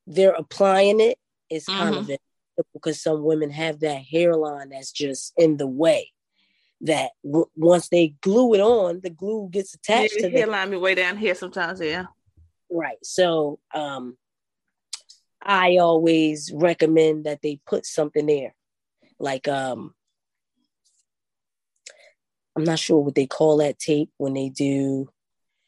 [0.05, 1.17] they're applying it
[1.49, 2.11] is kind mm-hmm.
[2.11, 2.19] of
[2.73, 6.11] because some women have that hairline that's just in the way
[6.81, 10.71] that w- once they glue it on, the glue gets attached yeah, to the hairline
[10.71, 12.05] be way down here sometimes, yeah.
[12.69, 12.97] Right.
[13.03, 14.17] So um
[15.41, 18.53] I always recommend that they put something there.
[19.19, 19.93] Like um
[22.55, 25.09] I'm not sure what they call that tape when they do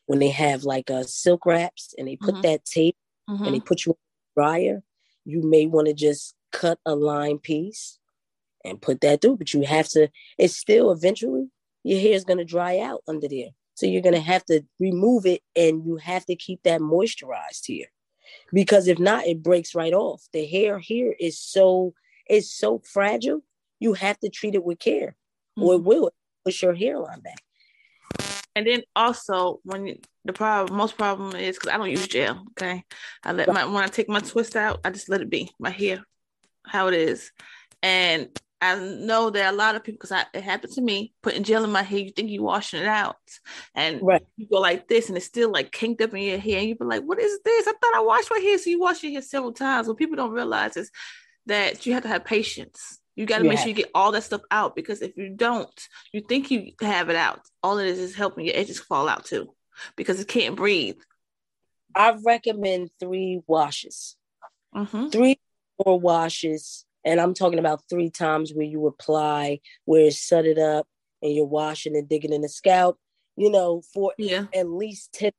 [0.08, 2.42] when they have like a uh, silk wraps and they put mm-hmm.
[2.42, 2.98] that tape
[3.30, 3.44] mm-hmm.
[3.46, 3.98] and they put you on
[4.36, 4.84] the dryer,
[5.24, 8.00] you may want to just cut a line piece
[8.66, 9.38] and put that through.
[9.38, 10.10] But you have to,
[10.40, 11.52] it's still eventually
[11.84, 13.50] your hair is going to dry out under there.
[13.76, 17.66] So you're going to have to remove it and you have to keep that moisturized
[17.66, 17.88] here.
[18.52, 20.24] Because if not, it breaks right off.
[20.34, 21.94] The hair here is so
[22.30, 23.42] it's so fragile.
[23.80, 25.16] You have to treat it with care,
[25.58, 25.64] mm-hmm.
[25.64, 26.12] or it will
[26.46, 27.42] push your hairline back.
[28.56, 32.44] And then also, when you, the problem, most problem is because I don't use gel.
[32.52, 32.84] Okay,
[33.24, 35.70] I let my when I take my twist out, I just let it be my
[35.70, 36.04] hair,
[36.66, 37.32] how it is,
[37.82, 38.30] and
[38.62, 41.72] I know that a lot of people, because it happened to me, putting gel in
[41.72, 43.16] my hair, you think you're washing it out.
[43.74, 44.22] And right.
[44.36, 46.60] you go like this, and it's still like kinked up in your hair.
[46.60, 47.68] And you be like, what is this?
[47.68, 48.58] I thought I washed my hair.
[48.58, 49.88] So you wash your hair several times.
[49.88, 50.92] What people don't realize is
[51.50, 53.00] that you have to have patience.
[53.16, 53.50] You got to yeah.
[53.50, 56.72] make sure you get all that stuff out because if you don't, you think you
[56.82, 57.42] have it out.
[57.62, 59.54] All it is is helping your edges fall out too
[59.98, 60.98] because it can't breathe.
[61.94, 64.16] I recommend three washes,
[64.74, 65.10] mm-hmm.
[65.10, 65.40] three
[65.86, 70.58] more washes and I'm talking about three times where you apply, where it's set it
[70.58, 70.88] up
[71.22, 72.98] and you're washing and digging in the scalp,
[73.36, 74.46] you know, for yeah.
[74.54, 75.32] at least 10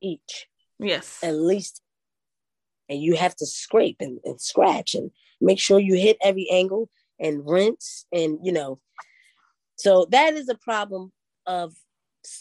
[0.00, 0.46] each.
[0.78, 1.20] Yes.
[1.22, 1.80] At least.
[2.88, 5.10] And you have to scrape and, and scratch and
[5.44, 6.88] make sure you hit every angle
[7.20, 8.80] and rinse and, you know,
[9.76, 11.12] so that is a problem
[11.46, 11.74] of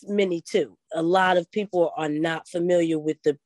[0.04, 0.78] many too.
[0.94, 3.38] A lot of people are not familiar with the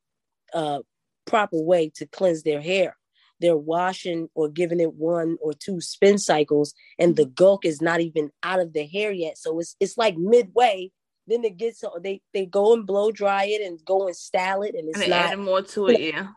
[0.53, 0.79] uh,
[1.25, 2.97] proper way to cleanse their hair.
[3.39, 8.01] They're washing or giving it one or two spin cycles and the gulk is not
[8.01, 9.37] even out of the hair yet.
[9.37, 10.91] So it's it's like midway.
[11.27, 14.75] Then it gets they they go and blow dry it and go and style it
[14.75, 16.27] and it's and not adding more to it yeah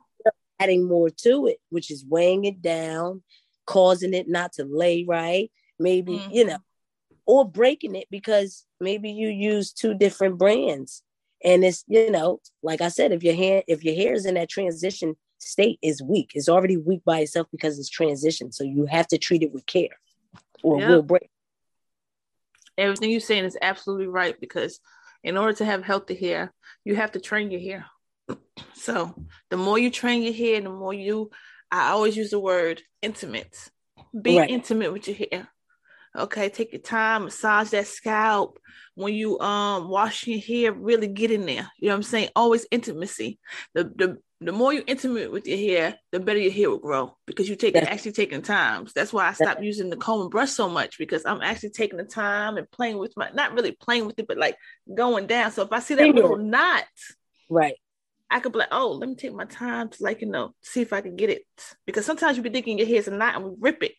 [0.60, 3.22] adding more to it which is weighing it down
[3.66, 6.30] causing it not to lay right maybe mm-hmm.
[6.30, 6.58] you know
[7.26, 11.02] or breaking it because maybe you use two different brands
[11.44, 14.34] and it's you know like i said if your hair if your hair is in
[14.34, 16.32] that transition state is weak.
[16.34, 18.52] It's already weak by itself because it's transition.
[18.52, 19.98] So you have to treat it with care
[20.62, 20.88] or yep.
[20.88, 21.30] will break.
[22.78, 24.80] Everything you're saying is absolutely right because
[25.22, 26.52] in order to have healthy hair,
[26.84, 27.86] you have to train your hair.
[28.74, 29.14] So
[29.50, 31.30] the more you train your hair, the more you
[31.70, 33.70] I always use the word intimate.
[34.20, 34.50] Be right.
[34.50, 35.48] intimate with your hair.
[36.16, 38.58] Okay, take your time, massage that scalp.
[38.96, 41.70] When you um wash your hair, really get in there.
[41.78, 42.30] You know what I'm saying?
[42.34, 43.38] Always intimacy.
[43.74, 47.16] The the the more you intimate with your hair, the better your hair will grow
[47.26, 48.92] because you take actually taking times.
[48.92, 51.98] That's why I stopped using the comb and brush so much because I'm actually taking
[51.98, 54.56] the time and playing with my not really playing with it, but like
[54.92, 55.52] going down.
[55.52, 56.84] So if I see that little knot,
[57.50, 57.76] right,
[58.30, 60.82] I could be like, oh, let me take my time to like you know see
[60.82, 61.44] if I can get it
[61.86, 63.92] because sometimes you be thinking your hair's a knot and we rip it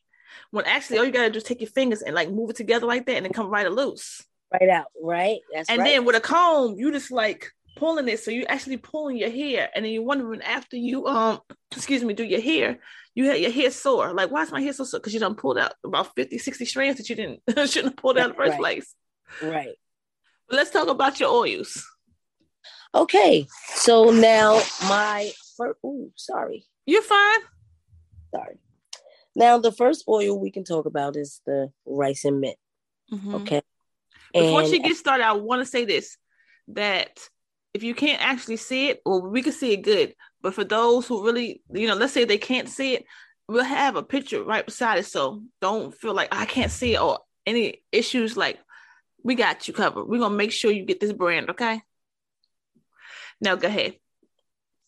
[0.52, 2.86] when actually all you gotta do is take your fingers and like move it together
[2.86, 4.24] like that and then come right loose.
[4.52, 5.40] Right out, right?
[5.54, 5.86] That's and right.
[5.86, 8.20] then with a comb, you just like pulling it.
[8.20, 9.70] So you actually pulling your hair.
[9.74, 11.40] And then you're wondering after you um
[11.72, 12.80] excuse me, do your hair,
[13.16, 14.14] you had your hair sore.
[14.14, 15.00] Like, why is my hair so sore?
[15.00, 18.18] Because you done pulled out about 50, 60 strands that you didn't shouldn't have pulled
[18.18, 18.60] out in the first right.
[18.60, 18.96] place.
[19.42, 19.76] Right.
[20.50, 21.88] But let's talk about your oils.
[22.94, 23.48] Okay.
[23.76, 26.66] So now my first oh, sorry.
[26.86, 27.40] You're fine.
[28.34, 28.58] Sorry.
[29.36, 32.58] Now, the first oil we can talk about is the rice and mint.
[33.12, 33.36] Mm-hmm.
[33.36, 33.62] Okay.
[34.34, 36.18] Before and, she gets started, I want to say this
[36.70, 37.20] that
[37.74, 40.16] if you can't actually see it, well, we can see it good.
[40.42, 43.06] But for those who really, you know, let's say they can't see it,
[43.48, 45.06] we'll have a picture right beside it.
[45.06, 48.36] So don't feel like I can't see it or any issues.
[48.36, 48.60] Like
[49.24, 50.06] we got you covered.
[50.06, 51.82] We're gonna make sure you get this brand, okay?
[53.42, 53.96] Now go ahead.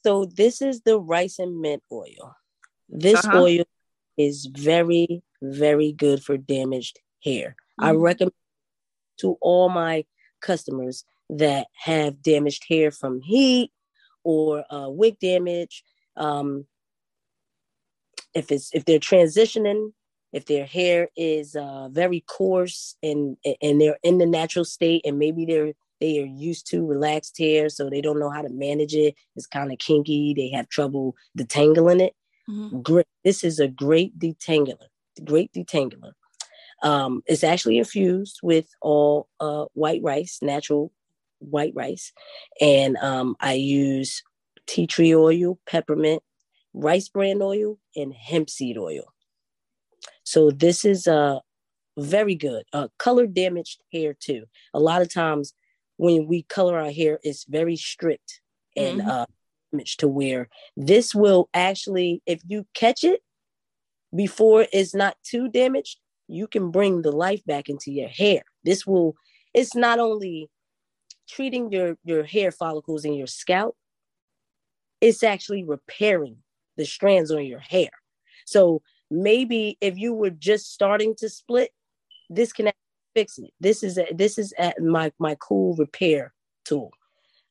[0.06, 2.36] So this is the rice and mint oil.
[2.88, 3.42] This uh-huh.
[3.42, 3.64] oil
[4.18, 7.56] is very, very good for damaged hair.
[7.80, 7.86] Mm-hmm.
[7.86, 8.34] I recommend
[9.22, 10.06] to all my
[10.42, 13.72] customers that have damaged hair from heat
[14.24, 15.84] or uh, wig damage.
[16.16, 16.66] Um,
[18.34, 19.94] if it's if they're transitioning,
[20.32, 25.18] if their hair is uh, very coarse and and they're in the natural state, and
[25.18, 28.94] maybe they're they are used to relaxed hair, so they don't know how to manage
[28.94, 29.16] it.
[29.38, 30.34] It's kind of kinky.
[30.36, 32.14] They have trouble detangling it.
[32.50, 32.82] Mm-hmm.
[32.82, 33.08] Great.
[33.24, 34.90] This is a great detangler.
[35.24, 36.12] Great detangler.
[36.82, 40.92] Um, it's actually infused with all uh, white rice, natural
[41.40, 42.12] white rice,
[42.60, 44.24] and um, I use
[44.68, 46.22] tea tree oil, peppermint,
[46.74, 49.06] rice bran oil, and hemp seed oil.
[50.26, 51.40] So this is uh,
[51.98, 52.66] very good.
[52.74, 54.44] Uh, color damaged hair too.
[54.74, 55.54] A lot of times
[56.04, 58.42] when we color our hair, it's very strict
[58.76, 59.10] and mm-hmm.
[59.10, 59.26] uh,
[59.72, 63.22] damage to where this will actually, if you catch it
[64.14, 68.42] before it's not too damaged, you can bring the life back into your hair.
[68.66, 69.16] This will,
[69.54, 70.50] it's not only
[71.30, 73.78] treating your, your hair follicles in your scalp,
[75.00, 76.36] it's actually repairing
[76.76, 77.92] the strands on your hair.
[78.46, 81.72] So maybe if you were just starting to split,
[82.30, 82.74] this can
[83.14, 83.52] fix it.
[83.60, 86.34] This is a, this is at my my cool repair
[86.66, 86.92] tool.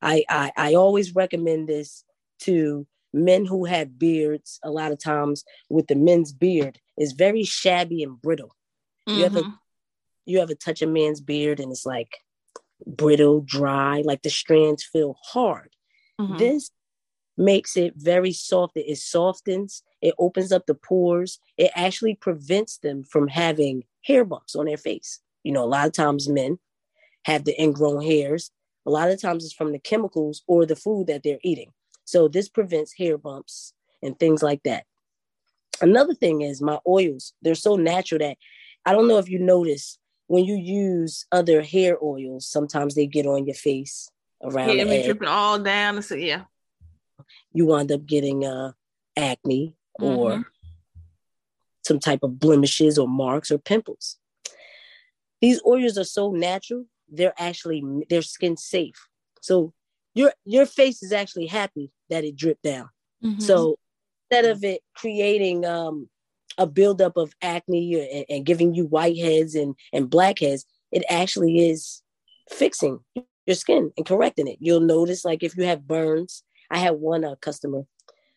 [0.01, 2.05] I, I I always recommend this
[2.41, 7.45] to men who have beards a lot of times with the men's beard is very
[7.45, 8.55] shabby and brittle
[9.09, 9.19] mm-hmm.
[9.19, 9.43] you ever
[10.25, 12.19] you ever touch a man's beard and it's like
[12.87, 15.71] brittle dry like the strands feel hard
[16.21, 16.37] mm-hmm.
[16.39, 16.71] this
[17.37, 23.03] makes it very soft it softens it opens up the pores it actually prevents them
[23.05, 26.59] from having hair bumps on their face you know a lot of times men
[27.25, 28.51] have the ingrown hairs
[28.87, 31.73] a lot of times it's from the chemicals or the food that they're eating
[32.05, 34.85] so this prevents hair bumps and things like that.
[35.81, 38.37] Another thing is my oils, they're so natural that
[38.85, 43.27] I don't know if you notice when you use other hair oils, sometimes they get
[43.27, 44.11] on your face
[44.43, 46.03] around yeah, the dripping all down.
[46.03, 46.43] So yeah,
[47.53, 48.73] you wind up getting uh,
[49.17, 50.43] acne or mm-hmm.
[51.83, 54.19] some type of blemishes or marks or pimples.
[55.43, 59.09] These oils are so natural; they're actually they're skin safe.
[59.43, 59.75] So
[60.15, 62.89] your your face is actually happy that it dripped down.
[63.23, 63.41] Mm-hmm.
[63.41, 63.77] So
[64.31, 66.09] instead of it creating um,
[66.57, 72.03] a buildup of acne and, and, giving you whiteheads and, and blackheads, it actually is
[72.49, 73.01] fixing
[73.47, 74.59] your skin and correcting it.
[74.61, 76.43] You'll notice, like if you have burns.
[76.71, 77.83] I had one uh, customer,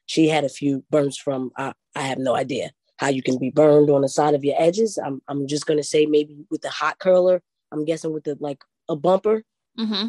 [0.07, 1.51] she had a few burns from.
[1.55, 4.55] Uh, I have no idea how you can be burned on the side of your
[4.57, 4.97] edges.
[4.97, 7.41] I'm I'm just gonna say maybe with the hot curler.
[7.71, 9.43] I'm guessing with the like a bumper.
[9.77, 10.07] Mm-hmm.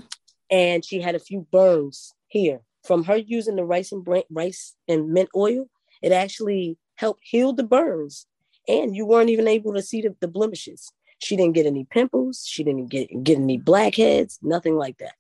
[0.51, 4.75] And she had a few burns here from her using the rice and bran- rice
[4.89, 5.69] and mint oil,
[6.03, 8.27] it actually helped heal the burns,
[8.69, 10.91] and you weren't even able to see the, the blemishes.
[11.19, 12.45] She didn't get any pimples.
[12.47, 14.39] She didn't get get any blackheads.
[14.43, 15.15] Nothing like that.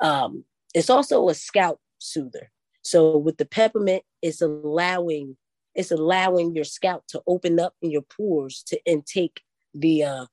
[0.00, 0.44] Um,
[0.74, 2.50] it's also a scalp soother.
[2.82, 5.36] So with the peppermint, it's allowing
[5.74, 9.42] it's allowing your scalp to open up in your pores to intake
[9.74, 10.26] the uh,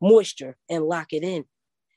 [0.00, 1.44] moisture and lock it in.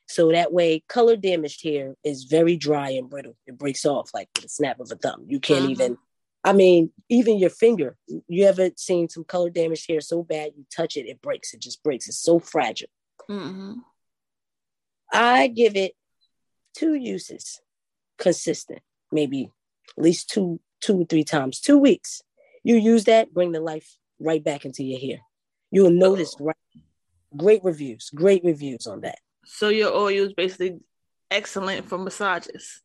[0.08, 3.36] So that way, color damaged hair is very dry and brittle.
[3.46, 5.24] It breaks off like with a snap of a thumb.
[5.28, 5.70] You can't mm-hmm.
[5.70, 5.98] even
[6.42, 7.96] I mean, even your finger.
[8.06, 11.52] You ever seen some color damaged hair so bad you touch it, it breaks.
[11.52, 12.08] It just breaks.
[12.08, 12.88] It's so fragile.
[13.28, 13.74] Mm-hmm.
[15.12, 15.92] I give it
[16.74, 17.60] two uses,
[18.18, 18.80] consistent,
[19.12, 19.50] maybe
[19.98, 22.22] at least two, two or three times, two weeks.
[22.62, 25.20] You use that, bring the life right back into your hair.
[25.70, 26.56] You will notice right,
[27.36, 29.18] great reviews, great reviews on that.
[29.44, 30.80] So your oil is basically
[31.30, 32.82] excellent for massages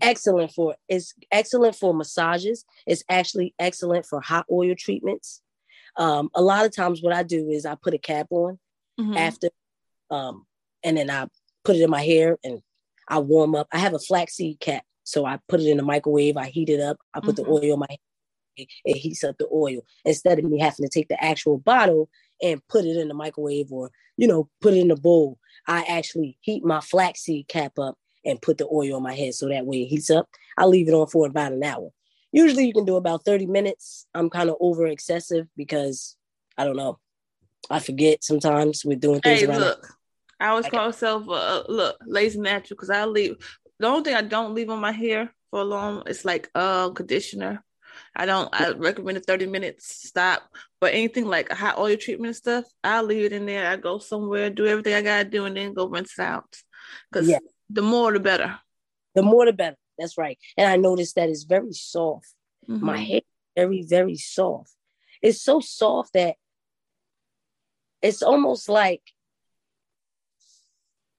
[0.00, 2.64] excellent for it's excellent for massages.
[2.86, 5.42] It's actually excellent for hot oil treatments.
[5.96, 8.58] Um, a lot of times, what I do is I put a cap on
[8.98, 9.16] mm-hmm.
[9.16, 9.48] after,
[10.10, 10.46] um,
[10.82, 11.26] and then I
[11.64, 12.60] put it in my hair and
[13.08, 13.68] I warm up.
[13.72, 16.36] I have a flaxseed cap, so I put it in the microwave.
[16.36, 16.96] I heat it up.
[17.12, 17.44] I put mm-hmm.
[17.44, 17.98] the oil in my hair.
[18.56, 22.08] It, heats up the oil instead of me having to take the actual bottle
[22.42, 25.38] and put it in the microwave or you know put it in a bowl.
[25.66, 29.48] I actually heat my flaxseed cap up and put the oil on my head so
[29.48, 30.28] that way it heats up.
[30.56, 31.90] I leave it on for about an hour.
[32.32, 34.06] Usually you can do about 30 minutes.
[34.14, 36.16] I'm kind of over excessive because
[36.56, 36.98] I don't know.
[37.70, 39.86] I forget sometimes with doing things hey, look,
[40.40, 43.36] I always call myself uh, look lazy natural because I leave.
[43.78, 47.64] The only thing I don't leave on my hair for long is like uh conditioner.
[48.14, 48.48] I don't.
[48.52, 50.42] I recommend a thirty minutes stop.
[50.80, 53.70] But anything like a hot oil treatment stuff, I'll leave it in there.
[53.70, 56.56] I go somewhere, do everything I gotta do, and then go rinse it out.
[57.10, 57.38] Because yeah.
[57.70, 58.58] The more the better.
[59.14, 59.76] The more the better.
[59.98, 60.38] That's right.
[60.58, 62.34] And I noticed that it's very soft.
[62.68, 62.84] Mm-hmm.
[62.84, 63.20] My hair
[63.56, 64.72] very, very soft.
[65.20, 66.36] It's so soft that
[68.00, 69.02] it's almost like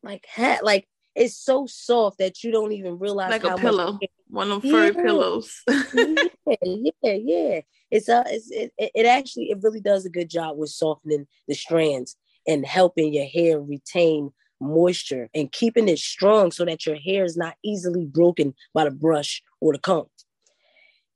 [0.01, 3.99] like hat like it's so soft that you don't even realize like a pillow
[4.29, 5.03] one of them furry yeah.
[5.03, 6.55] pillows yeah
[7.03, 7.61] yeah yeah
[7.91, 11.53] it's a it's, it, it actually it really does a good job with softening the
[11.53, 12.15] strands
[12.47, 17.37] and helping your hair retain moisture and keeping it strong so that your hair is
[17.37, 20.05] not easily broken by the brush or the comb.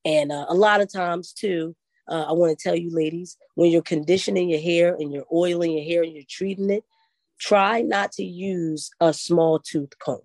[0.06, 1.76] And uh, a lot of times, too,
[2.10, 5.72] uh, I want to tell you, ladies, when you're conditioning your hair and you're oiling
[5.72, 6.84] your hair and you're treating it,
[7.40, 10.22] try not to use a small tooth comb.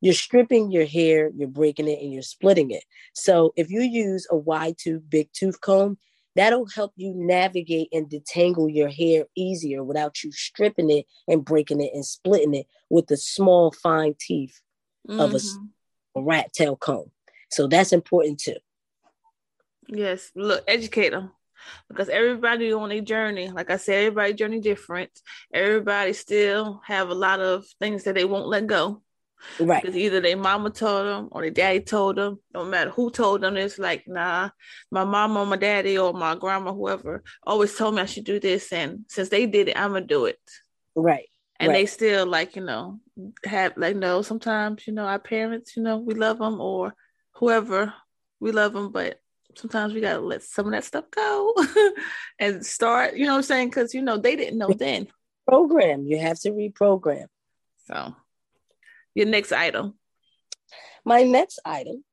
[0.00, 2.84] You're stripping your hair, you're breaking it, and you're splitting it.
[3.14, 5.98] So if you use a wide tooth, big tooth comb,
[6.36, 11.80] That'll help you navigate and detangle your hair easier without you stripping it and breaking
[11.80, 14.60] it and splitting it with the small, fine teeth
[15.08, 15.18] mm-hmm.
[15.18, 16.20] of a, mm-hmm.
[16.20, 17.10] a rat tail comb.
[17.50, 18.56] So that's important too.
[19.88, 21.32] Yes, look, educate them
[21.88, 25.10] because everybody on a journey like i said everybody journey different
[25.52, 29.02] everybody still have a lot of things that they won't let go
[29.58, 29.82] Right.
[29.82, 32.40] Because either their mama told them or their daddy told them.
[32.54, 34.50] No matter who told them, it's like, nah,
[34.90, 38.40] my mama or my daddy or my grandma, whoever, always told me I should do
[38.40, 38.72] this.
[38.72, 40.40] And since they did it, I'm to do it.
[40.94, 41.28] Right.
[41.58, 41.74] And right.
[41.74, 43.00] they still, like, you know,
[43.44, 46.94] have, like, no, sometimes, you know, our parents, you know, we love them or
[47.34, 47.92] whoever,
[48.40, 49.20] we love them, but
[49.56, 51.54] sometimes we got to let some of that stuff go
[52.38, 53.68] and start, you know what I'm saying?
[53.68, 55.08] Because, you know, they didn't know then.
[55.46, 56.06] Program.
[56.06, 57.26] You have to reprogram.
[57.86, 58.14] So
[59.14, 59.94] your next item.
[61.04, 62.04] My next item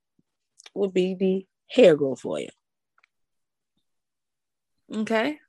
[0.74, 2.48] would be the hair growth oil.
[4.94, 5.40] Okay.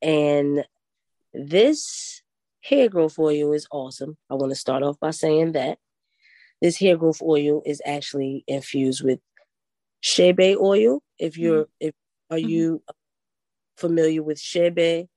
[0.00, 0.64] And
[1.34, 2.22] this
[2.62, 4.16] hair growth oil is awesome.
[4.30, 5.78] I want to start off by saying that
[6.60, 9.20] this hair growth oil is actually infused with
[10.00, 11.02] shea oil.
[11.18, 11.88] If you're, mm-hmm.
[11.88, 11.94] if
[12.30, 12.48] are mm-hmm.
[12.48, 12.82] you
[13.76, 15.08] familiar with shea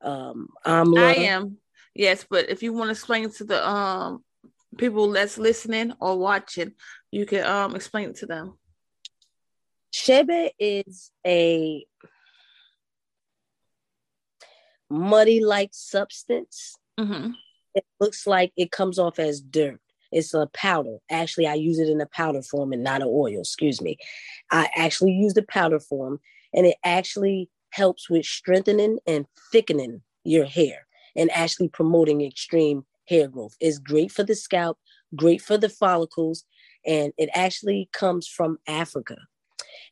[0.00, 0.98] Um, amla?
[0.98, 1.58] I am.
[1.94, 4.24] Yes, but if you want to explain to the um
[4.76, 6.72] people that's listening or watching,
[7.10, 8.58] you can um explain it to them.
[9.92, 11.84] Chebe is a
[14.90, 16.76] muddy like substance.
[16.98, 17.32] Mm-hmm.
[17.74, 19.80] It looks like it comes off as dirt.
[20.12, 20.98] It's a powder.
[21.10, 23.40] Actually, I use it in a powder form and not an oil.
[23.40, 23.98] Excuse me.
[24.50, 26.20] I actually use the powder form,
[26.54, 30.86] and it actually helps with strengthening and thickening your hair
[31.16, 33.56] and actually promoting extreme hair growth.
[33.60, 34.78] It's great for the scalp,
[35.14, 36.44] great for the follicles,
[36.86, 39.16] and it actually comes from Africa.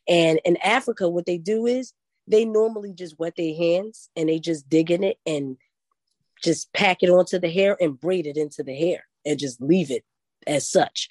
[0.07, 1.93] And in Africa, what they do is
[2.27, 5.57] they normally just wet their hands and they just dig in it and
[6.43, 9.91] just pack it onto the hair and braid it into the hair and just leave
[9.91, 10.03] it
[10.47, 11.07] as such.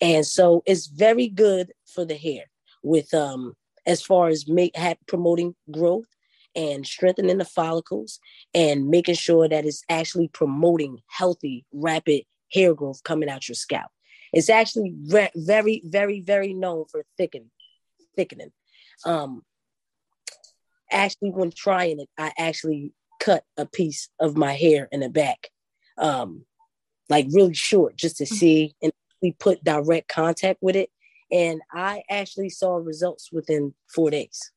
[0.00, 2.44] And so it's very good for the hair
[2.82, 3.54] with um
[3.86, 6.08] as far as make have, promoting growth
[6.54, 8.20] and strengthening the follicles
[8.54, 13.90] and making sure that it's actually promoting healthy, rapid hair growth coming out your scalp.
[14.32, 17.50] It's actually re- very, very, very known for thickening.
[18.16, 18.52] Thickening.
[19.04, 19.42] Um,
[20.90, 25.48] actually, when trying it, I actually cut a piece of my hair in the back,
[25.96, 26.44] um,
[27.08, 28.34] like really short, just to mm-hmm.
[28.34, 28.92] see and
[29.22, 30.90] we put direct contact with it.
[31.30, 34.52] And I actually saw results within four days,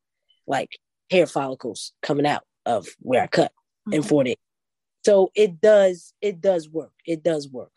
[0.47, 0.69] like
[1.09, 3.51] hair follicles coming out of where I cut
[3.87, 3.93] mm-hmm.
[3.93, 4.37] in four days.
[5.03, 6.93] So it does, it does work.
[7.05, 7.71] It does work.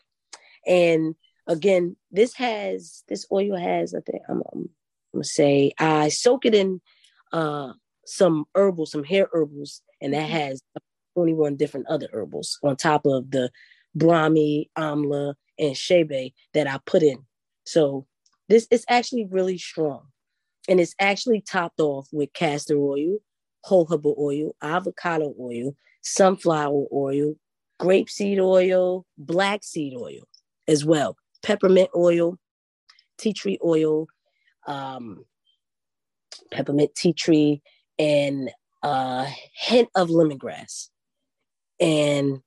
[0.65, 1.15] And
[1.47, 4.69] again, this has this oil has, I think I'm, I'm,
[5.13, 6.81] gonna say I soak it in
[7.31, 7.71] uh
[8.05, 10.37] some herbals, some hair herbals, and that mm-hmm.
[10.37, 10.61] has
[11.15, 13.49] 21 different other herbals on top of the
[13.97, 17.19] Brahmi, Amla, and Chebe that I put in.
[17.65, 18.05] So
[18.49, 20.07] this is actually really strong.
[20.67, 23.17] And it's actually topped off with castor oil,
[23.65, 27.35] jojoba oil, avocado oil, sunflower oil,
[27.79, 30.27] grapeseed oil, black seed oil
[30.67, 32.37] as well, peppermint oil,
[33.17, 34.07] tea tree oil,
[34.67, 35.23] um,
[36.51, 37.61] peppermint tea tree,
[37.99, 38.49] and
[38.83, 40.89] a hint of lemongrass,
[41.79, 42.39] and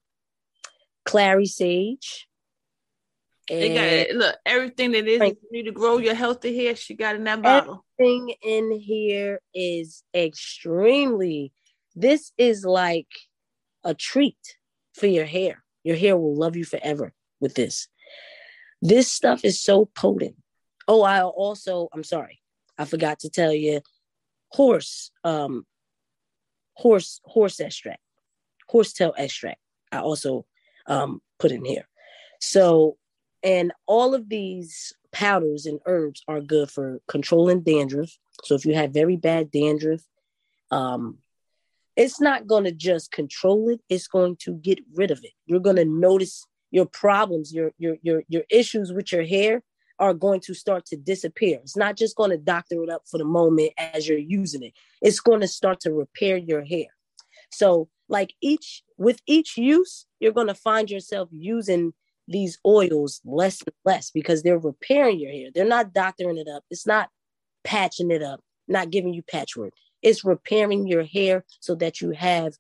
[1.09, 2.29] clary sage,
[3.49, 4.15] they got it.
[4.15, 5.37] Look, everything that is right.
[5.51, 7.85] you to grow your healthy hair, she got in that bottle.
[7.99, 11.53] Everything in here is extremely.
[11.97, 13.09] This is like
[13.85, 14.37] a treat
[14.95, 15.65] for your hair.
[15.83, 17.89] Your hair will love you forever with this.
[18.83, 20.37] This stuff is so potent.
[20.87, 22.41] Oh, I also, I'm sorry,
[22.77, 23.81] I forgot to tell you,
[24.49, 25.67] horse, um,
[26.75, 28.01] horse, horse extract,
[28.69, 29.61] horsetail extract.
[29.91, 30.45] I also
[30.89, 31.89] um put in here.
[32.41, 32.97] So
[33.43, 38.11] and all of these powders and herbs are good for controlling dandruff.
[38.45, 40.03] So if you have very bad dandruff,
[40.71, 41.19] um,
[41.97, 45.33] it's not going to just control it, it's going to get rid of it.
[45.47, 49.63] You're going to notice your problems, your your your your issues with your hair
[49.99, 51.59] are going to start to disappear.
[51.63, 54.75] It's not just going to doctor it up for the moment as you're using it.
[55.03, 56.87] It's going to start to repair your hair.
[57.51, 61.93] So like each with each use, you're going to find yourself using
[62.27, 65.49] these oils less and less because they're repairing your hair.
[65.55, 66.65] They're not doctoring it up.
[66.71, 67.09] It's not
[67.65, 69.73] patching it up, not giving you patchwork.
[70.03, 72.55] It's repairing your hair so that you have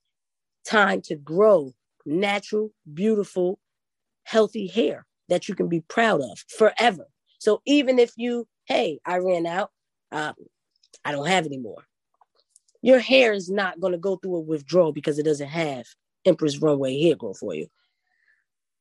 [0.64, 1.74] time to grow
[2.04, 3.58] natural, beautiful,
[4.24, 7.06] healthy hair that you can be proud of forever.
[7.38, 9.70] So even if you, hey, I ran out,
[10.10, 10.34] um,
[11.04, 11.84] I don't have any more.
[12.82, 15.86] Your hair is not going to go through a withdrawal because it doesn't have
[16.24, 17.68] Empress Runway hair growth for you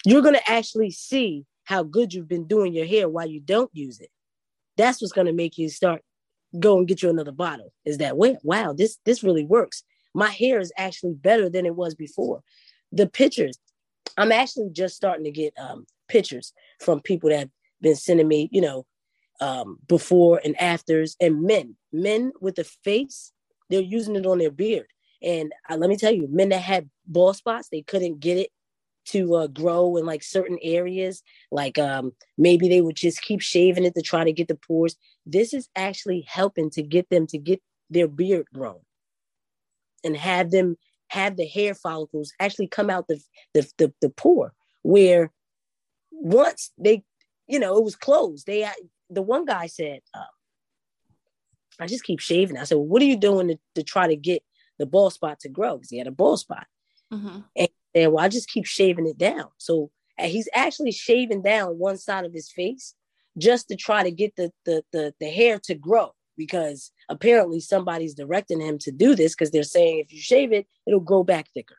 [0.06, 3.70] you're going to actually see how good you've been doing your hair while you don't
[3.74, 4.10] use it.
[4.78, 6.02] That's what's going to make you start
[6.60, 7.74] go and get you another bottle.
[7.84, 8.38] Is that way?
[8.42, 9.84] Wow, this this really works.
[10.14, 12.42] My hair is actually better than it was before.
[12.94, 13.58] The pictures,
[14.18, 17.50] I'm actually just starting to get um, pictures from people that have
[17.82, 18.86] been sending me, you know,
[19.42, 23.34] um, before and afters, and men, men with a face,
[23.70, 24.88] they're using it on their beard.
[25.22, 28.52] And uh, let me tell you, men that had bald spots, they couldn't get it
[29.08, 31.24] to uh, grow in like certain areas.
[31.52, 34.96] Like um, maybe they would just keep shaving it to try to get the pores.
[35.26, 38.80] This is actually helping to get them to get their beard grown
[40.04, 40.78] and have them
[41.10, 43.20] have the hair follicles actually come out the
[43.54, 45.32] the, the, the pore where
[46.12, 47.04] once they
[47.48, 48.46] you know it was closed.
[48.46, 48.72] They uh,
[49.10, 50.24] the one guy said uh,
[51.80, 54.16] i just keep shaving i said well, what are you doing to, to try to
[54.16, 54.44] get
[54.80, 56.68] the bald spot to grow because he had a bald spot
[57.12, 57.40] mm-hmm.
[57.56, 59.48] and and well, I just keep shaving it down.
[59.58, 62.94] So he's actually shaving down one side of his face
[63.38, 68.14] just to try to get the the the, the hair to grow because apparently somebody's
[68.14, 71.48] directing him to do this because they're saying if you shave it, it'll grow back
[71.54, 71.78] thicker.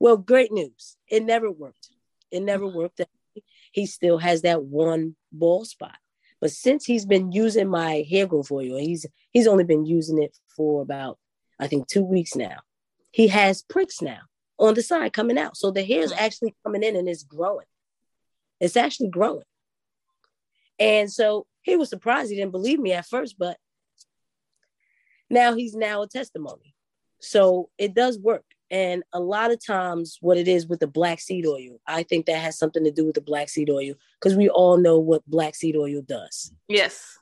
[0.00, 0.96] Well, great news.
[1.08, 1.90] It never worked.
[2.32, 3.00] It never worked.
[3.70, 5.96] He still has that one bald spot.
[6.40, 10.36] But since he's been using my hair growth oil, he's he's only been using it
[10.56, 11.18] for about
[11.58, 12.58] I think two weeks now.
[13.12, 14.20] He has pricks now
[14.58, 15.56] on the side coming out.
[15.56, 17.66] So the hair is actually coming in and it's growing.
[18.60, 19.44] It's actually growing.
[20.78, 22.30] And so he was surprised.
[22.30, 23.58] He didn't believe me at first, but
[25.28, 26.74] now he's now a testimony.
[27.20, 28.44] So it does work.
[28.70, 32.26] And a lot of times, what it is with the black seed oil, I think
[32.26, 35.26] that has something to do with the black seed oil because we all know what
[35.26, 36.52] black seed oil does.
[36.68, 37.18] Yes,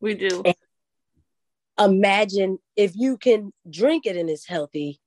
[0.00, 0.42] we do.
[0.44, 0.56] And
[1.78, 4.98] imagine if you can drink it and it's healthy,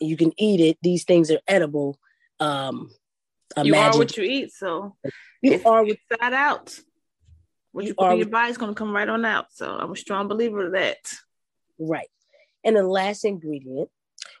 [0.00, 0.78] you can eat it.
[0.82, 1.98] These things are edible.
[2.40, 2.90] Um,
[3.62, 4.96] you are what you eat, so
[5.42, 6.74] you are what that out.
[7.72, 9.46] What you, you put in your body is going to come right on out.
[9.52, 11.12] So I'm a strong believer of that.
[11.78, 12.08] Right.
[12.64, 13.90] And the last ingredient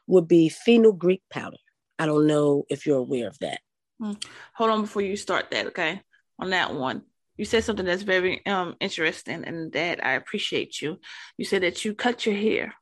[0.06, 1.56] would be fenugreek powder.
[1.98, 3.60] I don't know if you're aware of that.
[4.00, 4.12] Hmm.
[4.54, 6.00] Hold on before you start that, okay?
[6.38, 7.02] On that one.
[7.36, 10.98] You said something that's very um interesting and that I appreciate you.
[11.36, 12.74] You said that you cut your hair.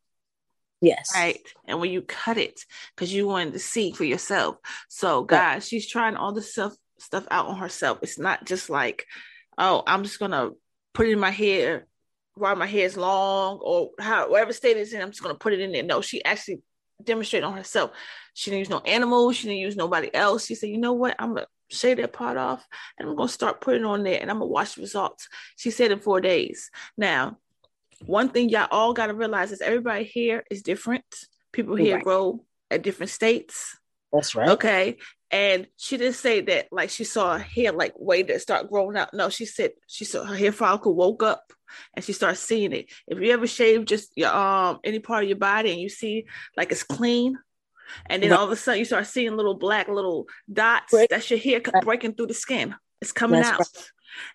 [0.81, 1.11] Yes.
[1.15, 1.39] Right.
[1.67, 2.61] And when you cut it,
[2.95, 4.57] because you wanted to see for yourself.
[4.89, 5.63] So, guys, right.
[5.63, 7.99] she's trying all the stuff stuff out on herself.
[8.03, 9.07] It's not just like,
[9.57, 10.51] oh, I'm just gonna
[10.93, 11.87] put it in my hair
[12.35, 15.53] while my hair is long or how whatever state it's in, I'm just gonna put
[15.53, 15.83] it in there.
[15.83, 16.63] No, she actually
[17.05, 17.93] demonstrated on herself.
[18.35, 20.47] She didn't use no animals, she didn't use nobody else.
[20.47, 22.67] She said, you know what, I'm gonna shave that part off
[22.99, 25.29] and I'm gonna start putting on there and I'm gonna watch the results.
[25.57, 26.71] She said in four days.
[26.97, 27.39] Now,
[28.07, 31.05] one thing y'all all gotta realize is everybody here is different.
[31.53, 32.05] People here right.
[32.05, 33.79] grow at different states.
[34.13, 34.51] That's right.
[34.51, 34.99] Okay.
[35.31, 38.97] And she didn't say that like she saw her hair like way to start growing
[38.97, 39.15] out.
[39.15, 41.53] No, she said she saw her hair follicle woke up
[41.95, 42.87] and she starts seeing it.
[43.07, 46.27] If you ever shave just your um any part of your body and you see
[46.57, 47.39] like it's clean,
[48.07, 51.11] and then all of a sudden you start seeing little black little dots, Break.
[51.11, 52.75] that's your hair breaking through the skin.
[53.01, 53.59] It's coming that's out.
[53.59, 53.91] Right.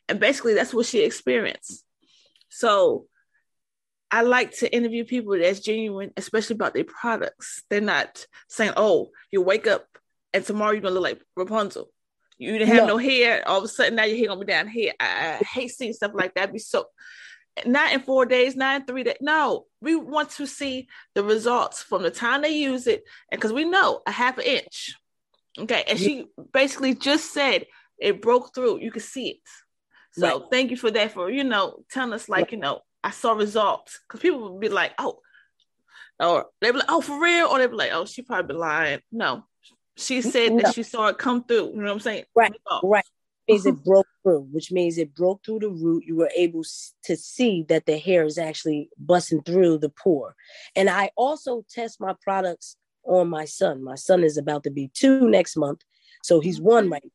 [0.09, 1.83] And basically that's what she experienced.
[2.49, 3.07] So
[4.09, 7.63] I like to interview people that's genuine, especially about their products.
[7.69, 9.85] They're not saying, "Oh, you wake up
[10.33, 11.91] and tomorrow you're gonna look like Rapunzel."
[12.37, 13.47] You didn't have no, no hair.
[13.47, 14.93] All of a sudden, now your hair gonna be down here.
[14.99, 16.53] I, I hate seeing stuff like that.
[16.53, 16.85] be so
[17.65, 19.17] not in four days, not in three days.
[19.21, 23.53] No, we want to see the results from the time they use it, and because
[23.53, 24.95] we know a half an inch.
[25.59, 27.65] Okay, and she basically just said
[27.99, 28.79] it broke through.
[28.79, 29.37] You can see it.
[30.11, 30.47] So right.
[30.51, 31.11] thank you for that.
[31.11, 32.51] For you know, telling us like right.
[32.51, 35.19] you know I saw results because people would be like, oh,
[36.19, 38.59] or they'd be like, oh, for real, or they'd be like, oh, she probably be
[38.59, 38.99] lying.
[39.11, 39.45] No,
[39.95, 40.63] she said no.
[40.63, 41.71] that she saw it come through.
[41.73, 42.25] You know what I'm saying?
[42.35, 42.53] Right,
[42.83, 43.05] right.
[43.47, 46.03] Means it broke through, which means it broke through the root.
[46.05, 46.63] You were able
[47.03, 50.35] to see that the hair is actually busting through the pore.
[50.75, 53.83] And I also test my products on my son.
[53.83, 55.81] My son is about to be two next month,
[56.23, 57.01] so he's one right.
[57.03, 57.11] now.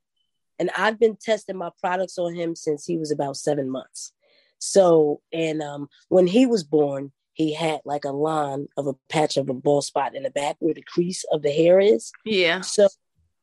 [0.59, 4.13] And I've been testing my products on him since he was about seven months.
[4.59, 9.37] So, and um, when he was born, he had like a line of a patch
[9.37, 12.13] of a bald spot in the back where the crease of the hair is.
[12.25, 12.61] Yeah.
[12.61, 12.89] So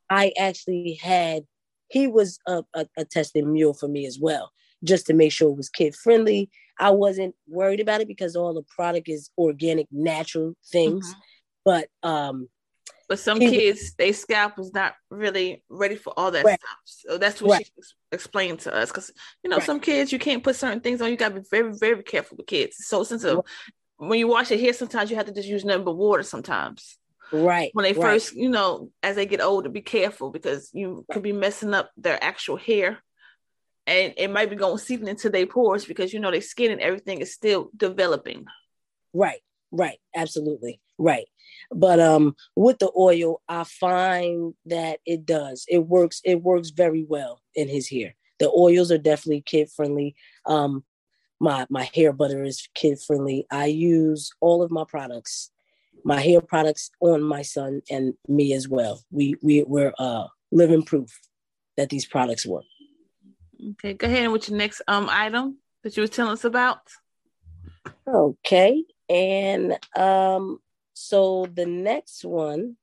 [0.09, 1.43] I actually had,
[1.89, 4.51] he was a, a, a testing mule for me as well,
[4.83, 6.49] just to make sure it was kid friendly.
[6.79, 11.09] I wasn't worried about it because all the product is organic, natural things.
[11.09, 11.19] Mm-hmm.
[11.65, 12.47] But um,
[13.09, 16.59] but some he kids, they scalp was not really ready for all that right.
[16.59, 16.77] stuff.
[16.85, 17.65] So that's what right.
[17.65, 18.89] she explained to us.
[18.89, 19.11] Because
[19.43, 19.65] you know, right.
[19.65, 21.09] some kids you can't put certain things on.
[21.09, 22.75] You gotta be very, very careful with kids.
[22.79, 23.39] It's so sensitive.
[23.97, 26.23] When you wash your hair, sometimes you have to just use nothing but water.
[26.23, 26.97] Sometimes,
[27.31, 27.71] right?
[27.73, 31.33] When they first, you know, as they get older, be careful because you could be
[31.33, 32.99] messing up their actual hair,
[33.87, 36.81] and it might be going seeping into their pores because you know their skin and
[36.81, 38.45] everything is still developing.
[39.13, 39.41] Right.
[39.71, 39.99] Right.
[40.15, 40.79] Absolutely.
[40.97, 41.25] Right.
[41.71, 45.65] But um with the oil, I find that it does.
[45.67, 48.15] It works, it works very well in his hair.
[48.39, 50.15] The oils are definitely kid friendly.
[50.45, 50.83] Um
[51.39, 53.45] my my hair butter is kid friendly.
[53.51, 55.51] I use all of my products,
[56.03, 59.01] my hair products on my son and me as well.
[59.11, 61.09] We we we're uh living proof
[61.77, 62.65] that these products work.
[63.71, 66.79] Okay, go ahead with your next um item that you were telling us about.
[68.07, 68.83] Okay.
[69.07, 70.59] And um
[70.93, 72.77] so the next one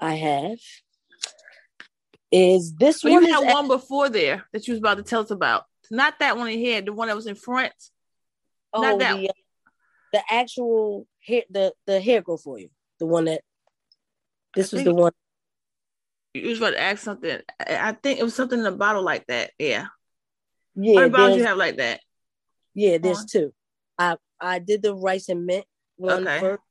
[0.00, 0.58] I have
[2.32, 3.24] is this well, one.
[3.24, 5.64] You had one before there that you was about to tell us about.
[5.90, 7.72] Not that one in here, the one that was in front.
[8.72, 9.32] Oh, Not that the, uh,
[10.12, 12.70] the actual hair, the the hair go for you.
[12.98, 13.42] The one that
[14.54, 15.12] this was the one.
[16.34, 17.40] You was about to ask something.
[17.58, 19.50] I think it was something in a bottle like that.
[19.58, 19.86] Yeah.
[20.76, 21.00] Yeah.
[21.00, 22.00] Many bottles you have like that?
[22.74, 23.52] Yeah, there's two.
[23.98, 25.64] I I did the rice and mint
[25.96, 26.40] one okay.
[26.40, 26.62] first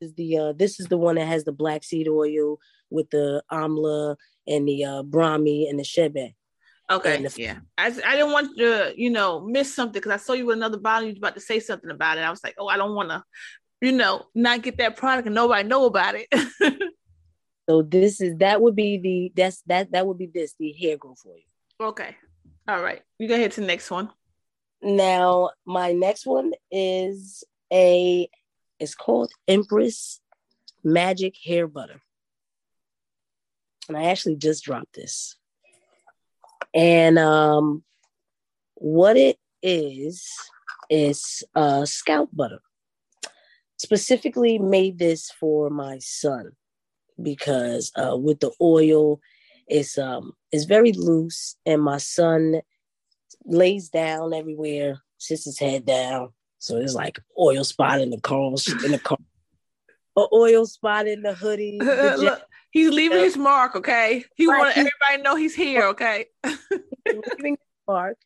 [0.00, 2.58] is the uh this is the one that has the black seed oil
[2.90, 4.16] with the amla
[4.46, 6.34] and the uh brahmi and the chebe.
[6.88, 7.58] Okay, the, yeah.
[7.76, 10.78] I, I didn't want to, you know, miss something because I saw you with another
[10.78, 11.08] bottle.
[11.08, 12.20] You were about to say something about it.
[12.20, 13.24] I was like, oh, I don't want to,
[13.86, 16.26] you know, not get that product and nobody know about it.
[17.70, 20.96] so this is that would be the that's that that would be this the hair
[20.96, 21.44] grow for you.
[21.80, 22.16] Okay,
[22.66, 23.02] all right.
[23.20, 24.10] You go ahead to the next one.
[24.82, 28.28] Now my next one is a
[28.80, 30.20] it's called Empress
[30.82, 32.02] Magic Hair Butter.
[33.88, 35.36] And I actually just dropped this.
[36.74, 37.84] And um,
[38.74, 40.28] what it is,
[40.90, 42.60] is uh, scalp butter.
[43.78, 46.52] Specifically made this for my son
[47.22, 49.20] because uh, with the oil,
[49.68, 52.60] it's um it's very loose, and my son
[53.44, 58.54] lays down everywhere, sits his head down, so it's like oil spot in the car,
[58.84, 59.18] in the car,
[60.16, 61.78] a oil spot in the hoodie.
[61.82, 63.76] The Look, he's leaving his mark.
[63.76, 64.58] Okay, he right.
[64.58, 65.84] want everybody know he's here.
[65.88, 66.26] Okay,
[67.06, 67.56] leaving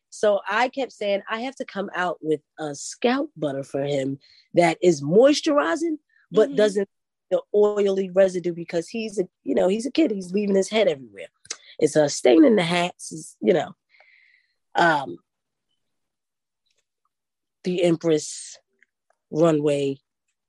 [0.09, 4.19] So I kept saying I have to come out with a scalp butter for him
[4.53, 5.97] that is moisturizing,
[6.31, 6.57] but mm-hmm.
[6.57, 6.89] doesn't
[7.29, 10.11] the oily residue because he's a you know he's a kid.
[10.11, 11.27] He's leaving his head everywhere.
[11.79, 13.35] It's a stain in the hats.
[13.41, 13.73] you know,
[14.75, 15.17] um,
[17.63, 18.57] the Empress
[19.31, 19.99] Runway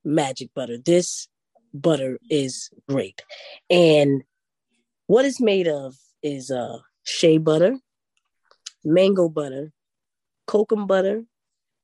[0.04, 0.78] Magic Butter.
[0.78, 1.28] This
[1.72, 3.22] butter is great.
[3.70, 4.22] And
[5.06, 7.78] what it's made of is uh, shea butter,
[8.84, 9.72] mango butter,
[10.46, 11.24] cocoa butter,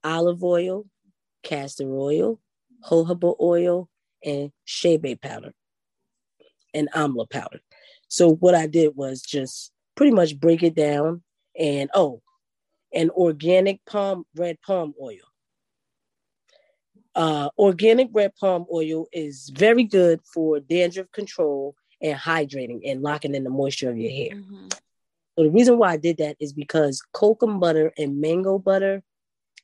[0.04, 0.86] olive oil,
[1.42, 2.40] castor oil,
[2.84, 3.88] jojoba oil,
[4.24, 5.52] and shea powder
[6.74, 7.60] and amla powder.
[8.08, 11.22] So what I did was just pretty much break it down
[11.58, 12.22] and oh,
[12.92, 15.16] and organic palm red palm oil.
[17.14, 23.34] Uh, organic red palm oil is very good for dandruff control and hydrating and locking
[23.34, 24.40] in the moisture of your hair.
[24.40, 24.68] Mm-hmm.
[25.38, 29.04] So the reason why I did that is because cocoa butter and mango butter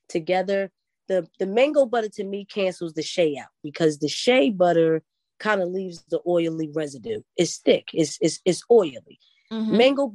[0.09, 0.71] together,
[1.09, 5.03] the, the mango butter to me cancels the shea out because the shea butter
[5.41, 7.23] kind of leaves the oily residue.
[7.37, 9.19] It's thick, it's it's, it's oily.
[9.53, 9.77] Mm-hmm.
[9.77, 10.15] Mango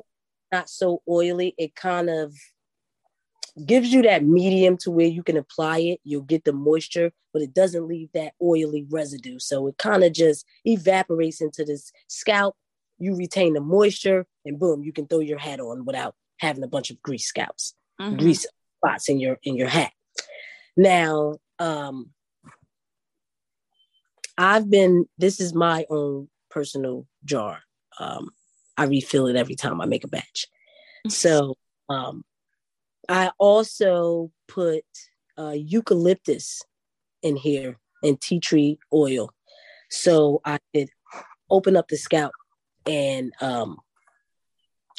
[0.49, 1.55] not so oily.
[1.57, 2.33] It kind of
[3.65, 5.99] gives you that medium to where you can apply it.
[6.05, 9.39] You'll get the moisture, but it doesn't leave that oily residue.
[9.39, 12.55] So it kind of just evaporates into this scalp.
[12.99, 16.67] You retain the moisture, and boom, you can throw your hat on without having a
[16.67, 18.17] bunch of grease scalps, mm-hmm.
[18.17, 18.45] grease
[18.77, 19.91] spots in your in your hat.
[20.75, 22.11] Now, um,
[24.37, 25.05] I've been.
[25.17, 27.61] This is my own personal jar.
[27.99, 28.29] Um,
[28.77, 30.47] I refill it every time I make a batch.
[31.07, 31.55] So
[31.89, 32.23] um,
[33.07, 34.83] I also put
[35.37, 36.61] uh, eucalyptus
[37.21, 39.31] in here and tea tree oil.
[39.89, 40.89] So I could
[41.49, 42.31] open up the scalp
[42.89, 43.77] and um,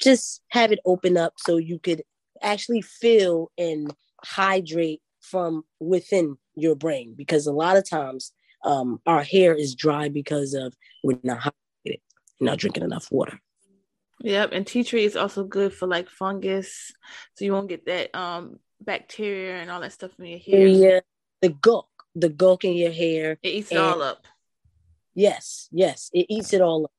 [0.01, 2.03] just have it open up so you could
[2.41, 8.33] actually feel and hydrate from within your brain because a lot of times
[8.65, 12.01] um, our hair is dry because of we're not hydrated,
[12.41, 13.41] not drinking enough water.
[14.23, 16.93] Yep, and tea tree is also good for like fungus,
[17.35, 20.67] so you won't get that um bacteria and all that stuff in your hair.
[20.67, 21.01] Yeah,
[21.41, 23.39] the gulk, the gulk in your hair.
[23.43, 24.27] It eats it all up.
[25.15, 26.93] Yes, yes, it eats it all up,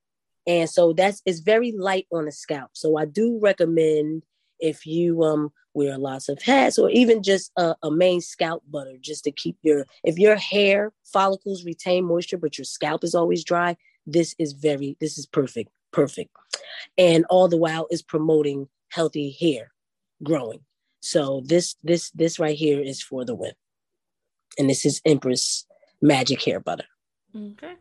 [0.46, 2.70] and so that's it's very light on the scalp.
[2.72, 4.24] So I do recommend
[4.60, 8.96] if you um wear lots of hats or even just a, a main scalp butter
[9.00, 13.42] just to keep your if your hair follicles retain moisture but your scalp is always
[13.42, 13.74] dry
[14.06, 16.34] this is very this is perfect perfect.
[16.98, 19.70] And all the while is promoting healthy hair
[20.22, 20.60] growing.
[21.00, 23.52] So this this this right here is for the win.
[24.58, 25.66] And this is Empress
[26.00, 26.84] Magic Hair Butter.
[27.34, 27.74] Okay.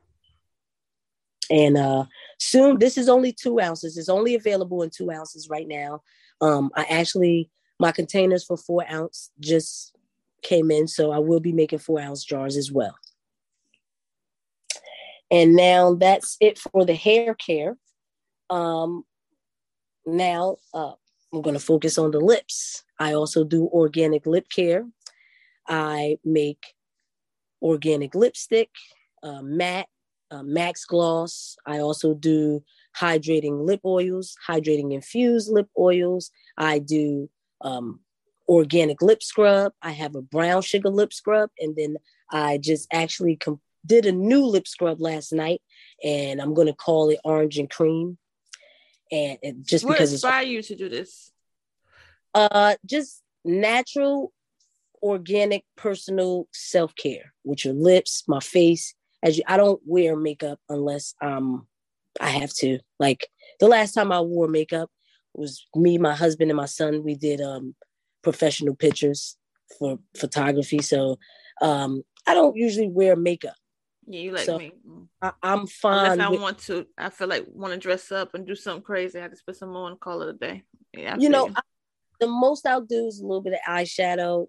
[1.52, 2.06] And uh
[2.40, 3.98] soon this is only two ounces.
[3.98, 6.02] It's only available in two ounces right now.
[6.40, 9.96] Um I actually my containers for four ounce just
[10.42, 12.96] came in, so I will be making four ounce jars as well.
[15.30, 17.78] And now that's it for the hair care.
[18.50, 19.04] Um,
[20.06, 20.94] now uh,
[21.34, 22.84] I'm going to focus on the lips.
[23.00, 24.86] I also do organic lip care.
[25.68, 26.64] I make
[27.62, 28.70] organic lipstick,
[29.24, 29.88] uh, matte,
[30.32, 31.58] uh, max gloss.
[31.66, 32.64] I also do
[32.98, 36.32] hydrating lip oils, hydrating infused lip oils.
[36.58, 37.30] I do
[37.62, 38.00] um,
[38.48, 39.74] organic lip scrub.
[39.82, 41.98] I have a brown sugar lip scrub, and then
[42.32, 45.62] I just actually com- did a new lip scrub last night,
[46.04, 48.18] and I'm going to call it orange and cream
[49.12, 51.32] and it, just what because inspire you to do this?
[52.34, 54.32] Uh, just natural,
[55.04, 58.96] organic, personal self care with your lips, my face.
[59.24, 61.68] As you, I don't wear makeup unless um
[62.20, 62.80] I have to.
[63.00, 63.28] Like
[63.60, 64.90] the last time I wore makeup
[65.34, 67.04] was me, my husband, and my son.
[67.04, 67.76] We did um
[68.24, 69.38] professional pictures
[69.80, 71.18] for photography, so
[71.62, 73.56] um I don't usually wear makeup.
[74.08, 74.74] Yeah, you like so me.
[75.22, 76.06] I, am fine.
[76.06, 78.84] Unless I with, want to, I feel like want to dress up and do something
[78.84, 79.20] crazy.
[79.20, 80.64] I just put some on and call it a day.
[80.94, 81.62] Yeah, I you know, I,
[82.20, 84.48] the most I'll do is a little bit of eyeshadow,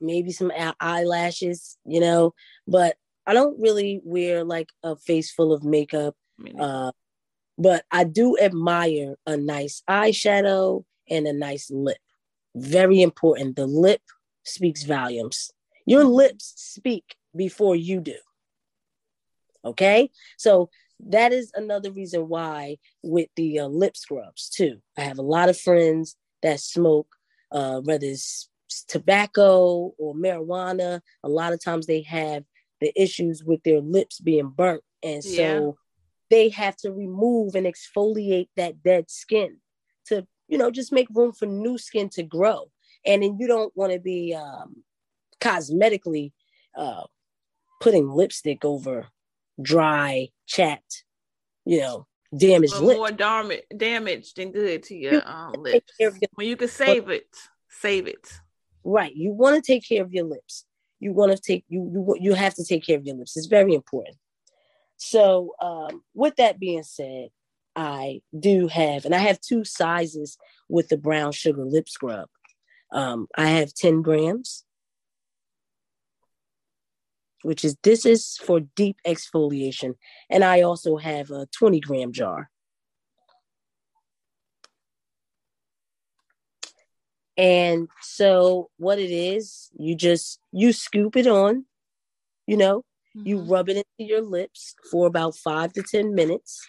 [0.00, 1.78] maybe some eyelashes.
[1.84, 2.34] You know,
[2.66, 2.96] but
[3.26, 6.14] I don't really wear like a face full of makeup.
[6.58, 6.92] Uh,
[7.58, 11.98] but I do admire a nice eyeshadow and a nice lip.
[12.54, 13.56] Very important.
[13.56, 14.02] The lip
[14.42, 15.50] speaks volumes.
[15.86, 18.16] Your lips speak before you do.
[19.64, 20.10] Okay.
[20.36, 20.70] So
[21.06, 24.78] that is another reason why with the uh, lip scrubs too.
[24.96, 27.08] I have a lot of friends that smoke,
[27.50, 28.48] uh, whether it's
[28.88, 31.00] tobacco or marijuana.
[31.22, 32.44] A lot of times they have
[32.82, 34.82] the issues with their lips being burnt.
[35.02, 35.70] And so yeah.
[36.30, 39.58] they have to remove and exfoliate that dead skin
[40.06, 42.70] to, you know, just make room for new skin to grow.
[43.06, 44.82] And then you don't want to be um,
[45.40, 46.32] cosmetically
[46.76, 47.04] uh,
[47.80, 49.06] putting lipstick over
[49.60, 51.04] dry, chapped,
[51.64, 52.06] you know,
[52.36, 52.96] damaged lip.
[52.96, 55.92] More damage, damage than good to your um, lips.
[56.34, 57.28] When you can save it,
[57.68, 58.32] save it.
[58.84, 59.14] right.
[59.14, 60.64] You want to take care of your lips.
[61.02, 63.36] You want to take you you you have to take care of your lips.
[63.36, 64.16] It's very important.
[64.98, 67.30] So, um, with that being said,
[67.74, 70.38] I do have, and I have two sizes
[70.68, 72.28] with the brown sugar lip scrub.
[72.92, 74.64] Um, I have 10 grams,
[77.42, 79.94] which is this is for deep exfoliation,
[80.30, 82.48] and I also have a 20 gram jar.
[87.36, 91.64] And so what it is, you just you scoop it on,
[92.46, 92.84] you know,
[93.16, 93.26] mm-hmm.
[93.26, 96.68] you rub it into your lips for about 5 to 10 minutes.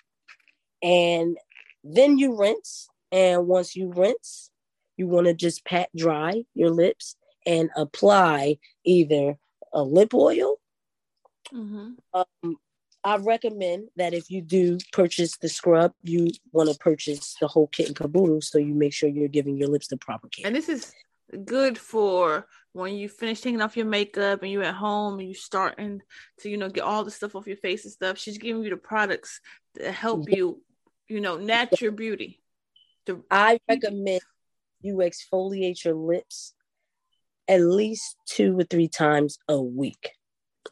[0.81, 1.37] And
[1.83, 4.51] then you rinse, and once you rinse,
[4.97, 9.37] you want to just pat dry your lips and apply either
[9.73, 10.57] a lip oil.
[11.53, 11.91] Mm-hmm.
[12.13, 12.57] Um,
[13.03, 17.67] I recommend that if you do purchase the scrub, you want to purchase the whole
[17.67, 20.47] kit and caboodle so you make sure you're giving your lips the proper care.
[20.47, 20.93] And this is
[21.45, 25.35] good for when you finish taking off your makeup and you're at home and you're
[25.35, 26.01] starting
[26.39, 28.17] to, you know, get all the stuff off your face and stuff.
[28.17, 29.41] She's giving you the products
[29.75, 30.35] to help mm-hmm.
[30.35, 30.61] you,
[31.07, 32.41] you know, natural beauty.
[33.07, 34.21] To- I recommend
[34.81, 36.53] you exfoliate your lips
[37.47, 40.11] at least two or three times a week.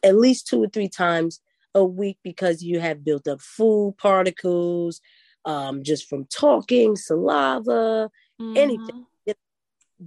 [0.03, 1.41] At least two or three times
[1.73, 5.01] a week because you have built up food particles
[5.45, 8.09] um, just from talking, saliva,
[8.41, 8.57] mm-hmm.
[8.57, 9.05] anything.
[9.25, 9.37] It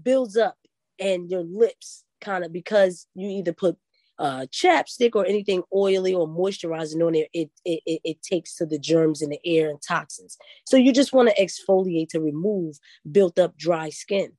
[0.03, 0.57] builds up
[0.99, 3.77] and your lips kind of because you either put
[4.19, 8.79] uh, chapstick or anything oily or moisturizing on it, it, it, it takes to the
[8.79, 10.37] germs in the air and toxins.
[10.67, 12.79] So you just want to exfoliate to remove
[13.11, 14.33] built up dry skin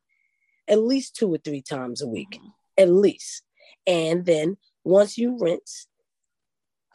[0.68, 2.48] at least two or three times a week, mm-hmm.
[2.78, 3.44] at least.
[3.86, 5.88] And then once you rinse,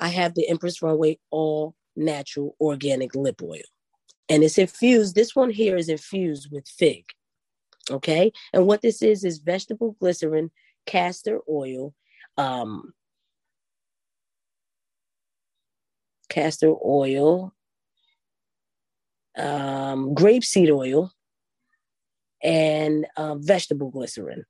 [0.00, 3.60] I have the Empress Runway all natural organic lip oil.
[4.28, 7.04] And it's infused, this one here is infused with fig.
[7.90, 8.32] Okay.
[8.52, 10.50] And what this is is vegetable glycerin,
[10.86, 11.94] castor oil,
[12.38, 12.94] um,
[16.28, 17.52] castor oil,
[19.36, 21.12] um, grapeseed oil,
[22.42, 24.44] and um, vegetable glycerin.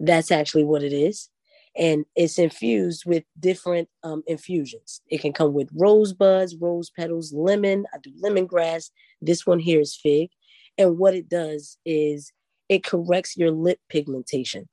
[0.00, 1.30] That's actually what it is
[1.76, 5.00] and it's infused with different um, infusions.
[5.08, 7.86] It can come with rosebuds, rose petals, lemon.
[7.94, 8.90] I do lemongrass.
[9.20, 10.30] This one here is fig.
[10.76, 12.32] And what it does is
[12.68, 14.68] it corrects your lip pigmentation.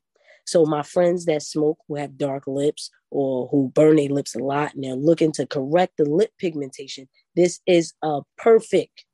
[0.46, 4.40] So my friends that smoke who have dark lips or who burn their lips a
[4.40, 9.06] lot and they're looking to correct the lip pigmentation, this is a perfect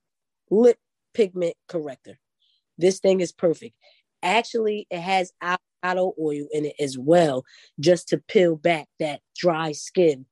[0.50, 0.78] lip
[1.14, 2.18] pigment corrector.
[2.78, 3.76] This thing is perfect.
[4.24, 5.32] Actually, it has
[5.94, 7.44] oil in it as well,
[7.80, 10.26] just to peel back that dry skin.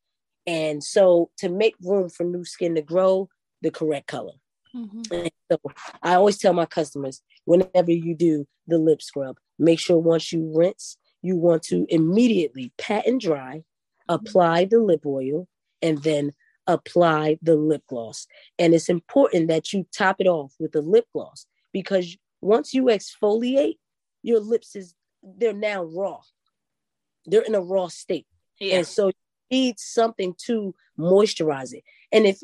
[0.46, 3.30] And so to make room for new skin to grow
[3.62, 4.34] the correct color.
[4.76, 5.28] Mm-hmm.
[5.52, 5.60] So
[6.02, 10.52] I always tell my customers whenever you do the lip scrub, make sure once you
[10.54, 14.14] rinse, you want to immediately pat and dry, mm-hmm.
[14.14, 15.48] apply the lip oil,
[15.82, 16.32] and then
[16.68, 18.26] apply the lip gloss.
[18.58, 22.86] And it's important that you top it off with the lip gloss because once you
[22.86, 23.78] exfoliate,
[24.22, 26.20] your lips is they're now raw.
[27.26, 28.28] They're in a raw state.
[28.60, 28.78] Yeah.
[28.78, 29.14] And so you
[29.52, 31.84] need something to moisturize it.
[32.12, 32.42] And if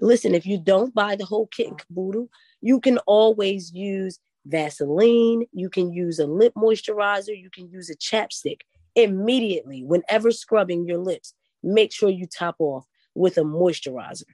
[0.00, 2.28] listen, if you don't buy the whole kit and caboodle,
[2.60, 7.96] you can always use Vaseline, you can use a lip moisturizer, you can use a
[7.96, 8.62] chapstick
[8.96, 11.34] immediately whenever scrubbing your lips.
[11.62, 14.24] Make sure you top off with a moisturizer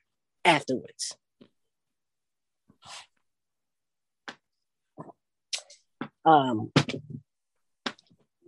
[0.45, 1.17] afterwards.
[6.25, 6.73] Um,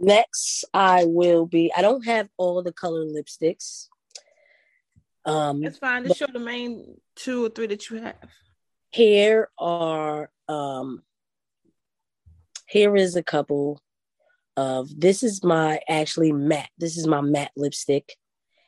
[0.00, 1.70] Next, I will be.
[1.76, 3.88] I don't have all the color lipsticks.
[5.26, 6.06] Um, That's fine.
[6.06, 8.16] Just show the main two or three that you have.
[8.88, 11.02] Here are um,
[12.66, 13.82] here is a couple
[14.56, 14.88] of.
[14.98, 16.70] This is my actually matte.
[16.78, 18.16] This is my matte lipstick,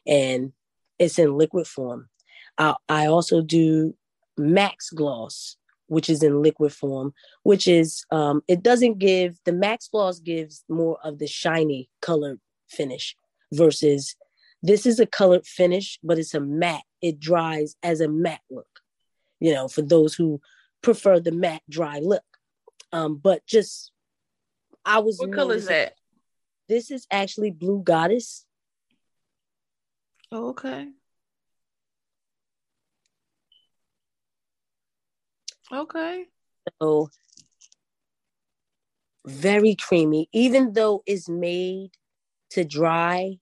[0.06, 0.52] and
[0.98, 2.10] it's in liquid form.
[2.58, 3.94] I, I also do
[4.36, 5.56] Max Gloss,
[5.92, 7.12] which is in liquid form,
[7.42, 12.40] which is um, it doesn't give the Max Gloss gives more of the shiny colored
[12.66, 13.14] finish
[13.52, 14.16] versus
[14.62, 16.84] this is a colored finish, but it's a matte.
[17.02, 18.80] It dries as a matte look,
[19.38, 20.40] you know, for those who
[20.80, 22.24] prefer the matte dry look.
[22.90, 23.92] Um, but just
[24.86, 25.96] I was what color is that?
[26.70, 28.46] This is actually Blue Goddess.
[30.30, 30.88] Oh, okay.
[35.72, 36.26] Okay.
[36.80, 37.08] So
[39.26, 41.90] very creamy, even though it's made
[42.50, 43.38] to dry.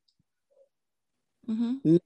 [1.48, 1.96] Mm-hmm.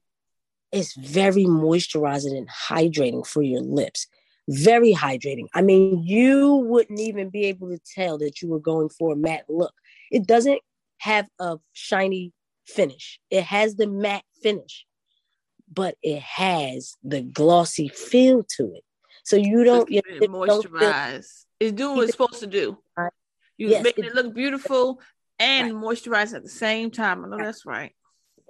[0.72, 4.06] It's very moisturizing and hydrating for your lips.
[4.48, 5.46] Very hydrating.
[5.54, 9.16] I mean, you wouldn't even be able to tell that you were going for a
[9.16, 9.74] matte look.
[10.10, 10.60] It doesn't
[10.98, 12.32] have a shiny
[12.66, 13.20] finish.
[13.30, 14.86] It has the matte finish,
[15.72, 18.84] but it has the glossy feel to it.
[19.24, 21.44] So you don't you moisturize.
[21.58, 22.78] it's doing what it's supposed to do.
[23.56, 25.00] You yes, making it, it look beautiful
[25.38, 25.82] and right.
[25.82, 27.24] moisturize at the same time.
[27.24, 27.44] I know right.
[27.44, 27.94] that's right.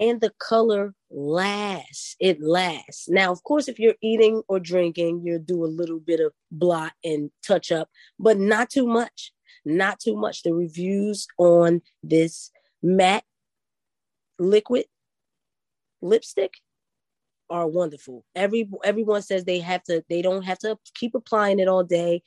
[0.01, 2.17] And the color lasts.
[2.19, 3.09] It lasts.
[3.09, 6.93] Now, of course, if you're eating or drinking, you'll do a little bit of blot
[7.05, 9.33] and touch up, but not too much.
[9.65, 10.43] Not too much.
[10.43, 12.51] The reviews on this
[12.83, 13.25] matte
[14.39, 14.87] liquid
[16.03, 16.55] lipstick
[17.51, 18.25] are wonderful.
[18.35, 22.23] Every everyone says they have to, they don't have to keep applying it all day.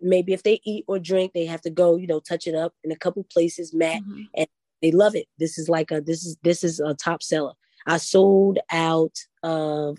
[0.00, 2.74] Maybe if they eat or drink, they have to go, you know, touch it up
[2.84, 4.22] in a couple places, matte, mm-hmm.
[4.36, 4.46] and
[4.80, 5.26] they love it.
[5.38, 7.54] This is like a this is this is a top seller.
[7.86, 9.98] I sold out of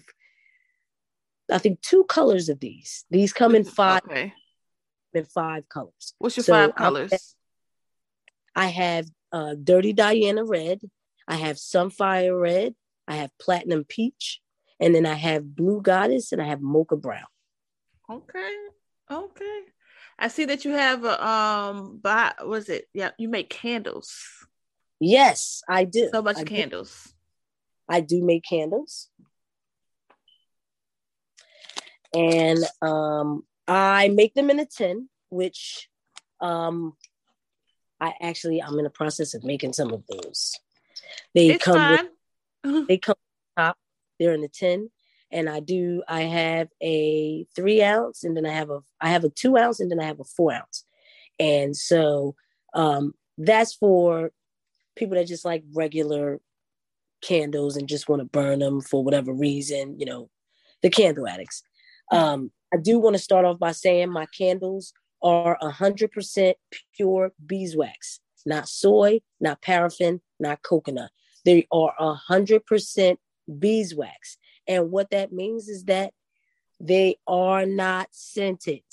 [1.52, 3.06] I think two colors of these.
[3.10, 4.34] These come in five okay.
[5.14, 6.14] in five colors.
[6.20, 7.36] What's your so five colors?
[8.56, 10.82] I have uh, Dirty Diana red,
[11.28, 12.76] I have Sunfire red,
[13.08, 14.42] I have Platinum peach,
[14.80, 17.26] and then I have Blue Goddess and I have Mocha brown.
[18.10, 18.56] Okay.
[19.10, 19.62] Okay.
[20.20, 22.88] I see that you have a um by was it?
[22.94, 24.16] Yeah, you make candles.
[25.00, 26.10] Yes, I do.
[26.12, 27.06] So much I candles.
[27.08, 27.96] Do.
[27.96, 29.10] I do make candles.
[32.14, 35.90] And um I make them in a tin, which
[36.42, 36.94] um
[38.00, 40.60] I actually I'm in the process of making some of those.
[41.34, 41.90] They it's come
[42.64, 43.16] with, they come
[43.58, 43.78] top,
[44.24, 44.90] they're in a tin.
[45.32, 49.24] And I do I have a three ounce and then I have a I have
[49.24, 50.86] a two ounce and then I have a four ounce.
[51.40, 52.36] And so
[52.74, 54.32] um that's for
[54.96, 56.40] people that just like regular
[57.22, 60.30] candles and just want to burn them for whatever reason, you know,
[60.82, 61.64] the candle addicts.
[62.12, 64.94] Um, I do want to start off by saying my candles
[65.24, 66.54] are 100%
[66.96, 71.12] pure beeswax, not soy, not paraffin, not coconut.
[71.46, 73.18] They are 100%
[73.60, 74.38] beeswax.
[74.68, 76.14] And what that means is that
[76.80, 78.84] they are not scented.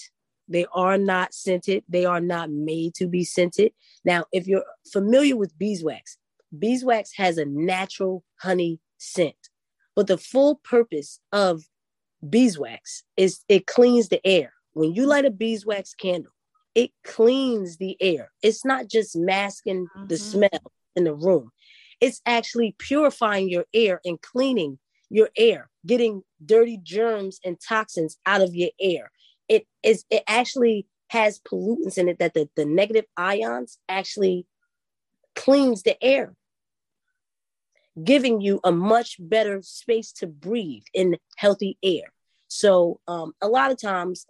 [0.49, 1.85] They are not scented.
[1.89, 3.73] They are not made to be scented.
[4.05, 6.19] Now, if you're familiar with beeswax,
[6.57, 9.37] beeswax has a natural honey scent.
[9.95, 11.63] But the full purpose of
[12.29, 14.53] beeswax is it cleans the air.
[14.73, 16.33] When you light a beeswax candle,
[16.75, 18.31] it cleans the air.
[18.43, 20.07] It's not just masking mm-hmm.
[20.07, 21.51] the smell in the room,
[22.01, 24.79] it's actually purifying your air and cleaning
[25.11, 29.11] your air, getting dirty germs and toxins out of your air.
[29.49, 34.47] It is it actually has pollutants in it that the, the negative ions actually
[35.35, 36.35] cleans the air
[38.05, 42.13] giving you a much better space to breathe in healthy air.
[42.49, 44.27] So um, a lot of times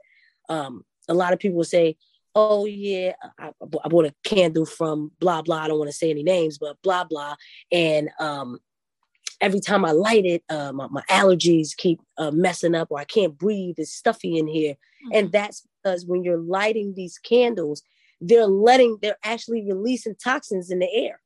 [0.48, 1.96] um, a lot of people say
[2.34, 6.10] oh yeah I, I, bought a candle from blah blah i don't want to say
[6.10, 7.34] any names but blah blah
[7.72, 8.60] and um,
[9.40, 13.04] every time I light it, uh, my, my, allergies keep uh, messing up, or I
[13.04, 13.76] can't breathe.
[13.78, 15.10] It's stuffy in here, mm-hmm.
[15.14, 17.82] and that's because when you're lighting these candles,
[18.20, 21.20] they're letting, they're actually releasing toxins in the air,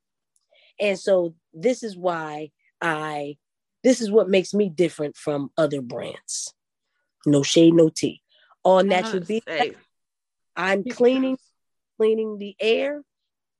[0.80, 2.50] and so this is why
[2.80, 3.36] I,
[3.82, 6.52] this is what makes me different from other brands.
[7.26, 8.20] No shade, no tea,
[8.62, 9.22] all natural.
[10.56, 11.38] I'm cleaning,
[11.98, 13.02] cleaning the air,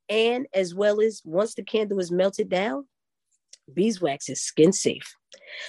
[0.09, 2.86] and as well as once the candle is melted down,
[3.72, 5.14] beeswax is skin safe.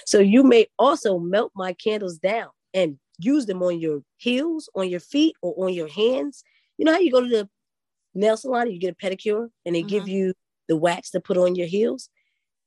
[0.04, 4.88] So you may also melt my candles down and use them on your heels, on
[4.88, 6.44] your feet, or on your hands.
[6.76, 7.48] You know how you go to the
[8.14, 9.88] nail salon, and you get a pedicure, and they mm-hmm.
[9.88, 10.34] give you
[10.68, 12.10] the wax to put on your heels?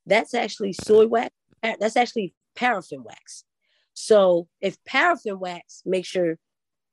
[0.06, 1.34] That's actually soy wax.
[1.62, 3.44] That's actually paraffin wax.
[3.94, 6.38] So if paraffin wax makes your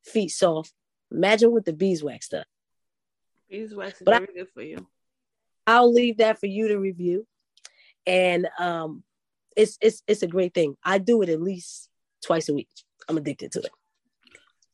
[0.04, 0.74] feet soft,
[1.12, 2.46] imagine what the beeswax does.
[3.50, 4.88] Beeswax is but very I, good for you.
[5.66, 7.26] I'll leave that for you to review
[8.08, 9.04] and um,
[9.56, 10.76] it's it's it's a great thing.
[10.84, 11.90] I do it at least
[12.26, 12.70] twice a week.
[13.08, 13.72] I'm addicted to it.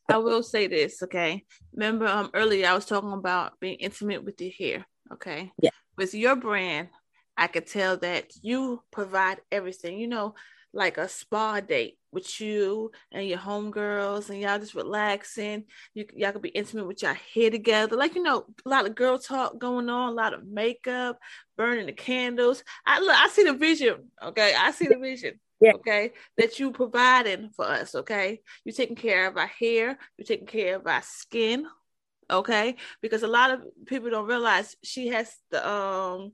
[0.10, 1.44] I will say this, okay?
[1.74, 5.52] Remember, um, earlier I was talking about being intimate with your hair, okay?
[5.62, 5.70] Yeah.
[5.98, 6.90] With your brand,
[7.38, 9.98] I could tell that you provide everything.
[9.98, 10.36] You know,
[10.74, 15.66] like a spa date with you and your homegirls and y'all just relaxing.
[15.94, 17.96] You y'all could be intimate with your hair together.
[17.96, 21.20] Like, you know, a lot of girl talk going on, a lot of makeup,
[21.58, 22.64] burning the candles.
[22.86, 24.12] I look, I see the vision.
[24.22, 24.54] Okay.
[24.58, 25.40] I see the vision.
[25.62, 25.74] Yeah.
[25.74, 26.12] Okay.
[26.38, 27.96] That you providing for us.
[27.96, 28.42] Okay.
[28.66, 31.68] You're taking care of our hair, you're taking care of our skin.
[32.30, 32.76] Okay.
[33.02, 36.32] Because a lot of people don't realize she has the um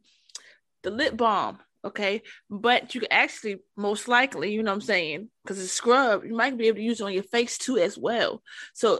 [0.83, 5.29] the lip balm okay but you can actually most likely you know what i'm saying
[5.43, 7.97] because it's scrub you might be able to use it on your face too as
[7.97, 8.41] well
[8.73, 8.99] so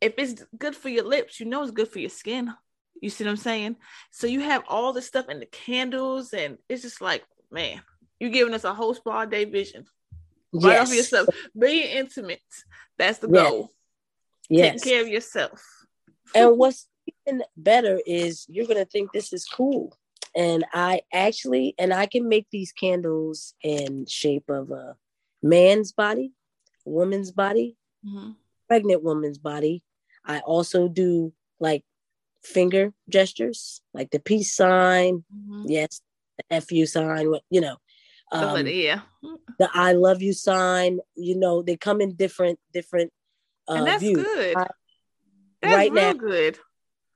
[0.00, 2.52] if it's good for your lips you know it's good for your skin
[3.00, 3.76] You see what I'm saying?
[4.10, 7.82] So you have all this stuff and the candles, and it's just like, man,
[8.18, 9.84] you're giving us a whole spa day vision.
[10.52, 11.28] Right off yourself.
[11.58, 12.40] Being intimate.
[12.98, 13.50] That's the yes.
[13.50, 13.70] goal.
[14.48, 14.82] Yes.
[14.82, 15.62] Taking care of yourself.
[16.34, 16.88] And what's
[17.26, 19.96] even better is you're gonna think this is cool.
[20.36, 24.96] And I actually and I can make these candles in shape of a
[25.42, 26.32] man's body,
[26.84, 27.76] woman's body,
[28.06, 28.32] mm-hmm.
[28.68, 29.82] pregnant woman's body.
[30.24, 31.84] I also do like
[32.42, 35.64] finger gestures, like the peace sign, mm-hmm.
[35.66, 36.00] yes,
[36.50, 37.76] the FU sign, what you know.
[38.32, 39.00] Um, yeah.
[39.58, 43.12] The I love you sign, you know, they come in different different
[43.68, 44.22] uh and that's views.
[44.22, 44.56] good.
[44.56, 44.66] I,
[45.62, 46.58] that's right real now, good.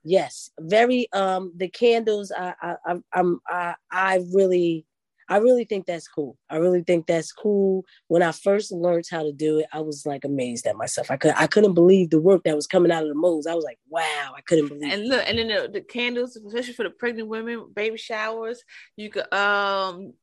[0.02, 4.86] Yes, very um the candles I I I'm I I really
[5.30, 6.36] I really think that's cool.
[6.50, 7.84] I really think that's cool.
[8.08, 11.08] When I first learned how to do it, I was like amazed at myself.
[11.08, 13.46] I could I couldn't believe the work that was coming out of the molds.
[13.46, 14.92] I was like, wow, I couldn't believe.
[14.92, 18.64] And look, and then the, the candles, especially for the pregnant women, baby showers,
[18.96, 20.14] you could um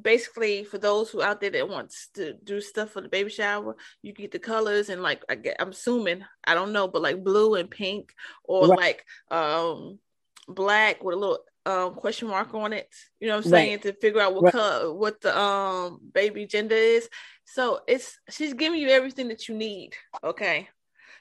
[0.00, 3.76] basically for those who out there that wants to do stuff for the baby shower,
[4.02, 7.24] you get the colors and like I get, I'm assuming I don't know, but like
[7.24, 8.78] blue and pink or right.
[8.78, 9.98] like um
[10.46, 12.88] black with a little um, question mark on it.
[13.20, 13.82] You know what I'm saying right.
[13.82, 14.52] to figure out what right.
[14.52, 17.08] color, what the um baby gender is.
[17.44, 19.94] So it's she's giving you everything that you need.
[20.24, 20.68] Okay,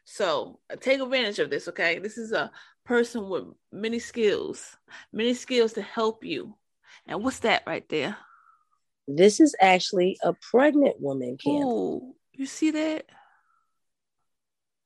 [0.05, 1.67] so take advantage of this.
[1.67, 2.51] Okay, this is a
[2.85, 4.77] person with many skills,
[5.11, 6.55] many skills to help you.
[7.05, 8.17] And what's that right there?
[9.07, 12.03] This is actually a pregnant woman candle.
[12.03, 13.05] Ooh, you see that?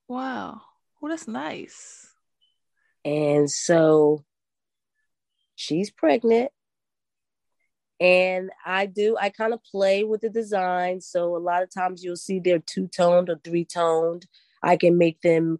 [0.07, 0.61] Wow.
[0.99, 2.07] Well, that's nice.
[3.03, 4.23] And so
[5.55, 6.51] she's pregnant
[7.99, 12.03] and i do i kind of play with the design so a lot of times
[12.03, 14.25] you'll see they're two-toned or three-toned
[14.63, 15.59] i can make them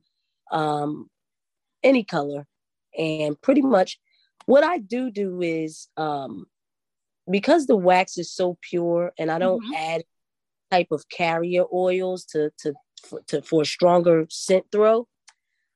[0.51, 1.07] um
[1.83, 2.47] any color
[2.97, 3.99] and pretty much
[4.47, 6.47] what i do do is um
[7.29, 9.73] because the wax is so pure and i don't mm-hmm.
[9.73, 10.03] add
[10.71, 12.73] type of carrier oils to to
[13.05, 15.07] for, to for a stronger scent throw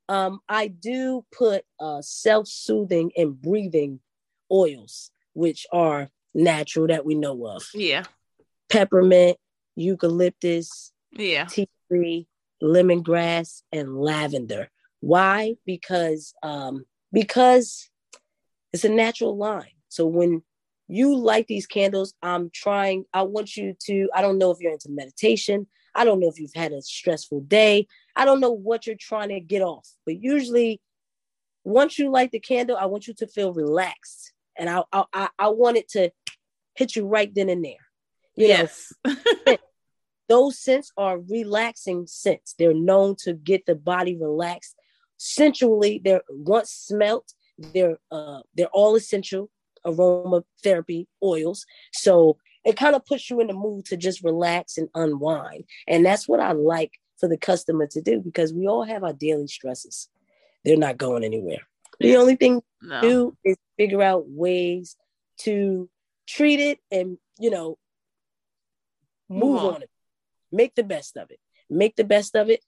[0.09, 3.99] um i do put uh self-soothing and breathing
[4.51, 7.67] oils, which are natural that we know of.
[7.73, 8.03] Yeah.
[8.69, 9.37] Peppermint,
[9.75, 12.27] eucalyptus, yeah, tea tree,
[12.61, 14.69] lemongrass, and lavender.
[15.01, 15.55] Why?
[15.65, 17.89] Because um, because
[18.73, 19.71] it's a natural line.
[19.89, 20.41] So when
[20.87, 24.73] you light these candles, I'm trying, I want you to, I don't know if you're
[24.73, 25.67] into meditation.
[25.95, 27.87] I don't know if you've had a stressful day.
[28.15, 30.81] I don't know what you're trying to get off, but usually
[31.63, 35.49] once you light the candle, I want you to feel relaxed and I I I
[35.49, 36.11] wanted to
[36.75, 37.73] hit you right then and there.
[38.35, 38.93] You yes.
[39.05, 39.57] know,
[40.27, 42.55] those scents are relaxing scents.
[42.57, 44.75] They're known to get the body relaxed.
[45.17, 49.49] Sensually, they're once smelt, they're uh they're all essential
[49.85, 51.65] aromatherapy oils.
[51.93, 55.65] So it kind of puts you in the mood to just relax and unwind.
[55.87, 59.13] And that's what I like for the customer to do because we all have our
[59.13, 60.09] daily stresses.
[60.63, 61.61] They're not going anywhere.
[61.99, 63.01] The only thing no.
[63.01, 64.97] to do is figure out ways
[65.41, 65.89] to
[66.27, 67.77] treat it and, you know,
[69.29, 69.75] move on.
[69.75, 69.89] on it.
[70.51, 71.39] Make the best of it.
[71.69, 72.61] Make the best of it.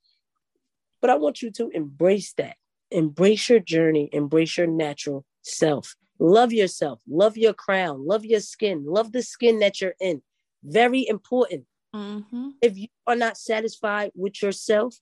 [1.02, 2.56] But I want you to embrace that.
[2.92, 4.10] Embrace your journey.
[4.12, 5.96] Embrace your natural self.
[6.20, 7.00] Love yourself.
[7.08, 8.06] Love your crown.
[8.06, 8.86] Love your skin.
[8.86, 10.22] Love the skin that you're in.
[10.64, 11.66] Very important.
[11.96, 12.50] Mm-hmm.
[12.62, 14.96] If you are not satisfied with yourself,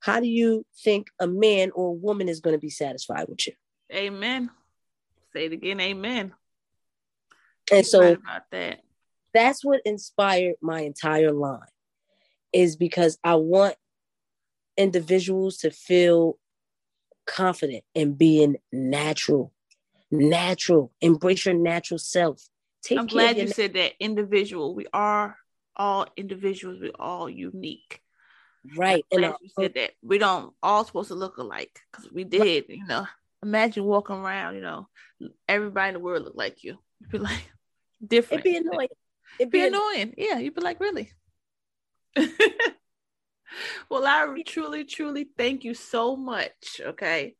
[0.00, 3.46] how do you think a man or a woman is going to be satisfied with
[3.46, 3.52] you?
[3.92, 4.50] Amen.
[5.32, 6.32] Say it again, amen.
[7.72, 8.80] And so right about that.
[9.34, 11.60] That's what inspired my entire line
[12.52, 13.76] is because I want
[14.76, 16.38] individuals to feel
[17.26, 19.52] confident in being natural.
[20.10, 20.92] Natural.
[21.00, 22.42] Embrace your natural self.
[22.82, 24.74] Take I'm glad you na- said that individual.
[24.74, 25.36] We are
[25.76, 26.78] all individuals.
[26.80, 28.00] We're all unique.
[28.76, 29.04] Right.
[29.12, 32.68] and you said that we don't all supposed to look alike because we did, right.
[32.68, 33.06] you know.
[33.42, 34.88] Imagine walking around, you know,
[35.48, 36.76] everybody in the world look like you.
[37.00, 37.48] You'd be like
[38.06, 38.44] different.
[38.44, 38.88] It'd be annoying.
[39.38, 40.14] It'd be, be annoying.
[40.16, 41.12] Yeah, you'd be like, really?
[43.88, 46.80] well, I truly, truly thank you so much.
[46.84, 47.36] Okay.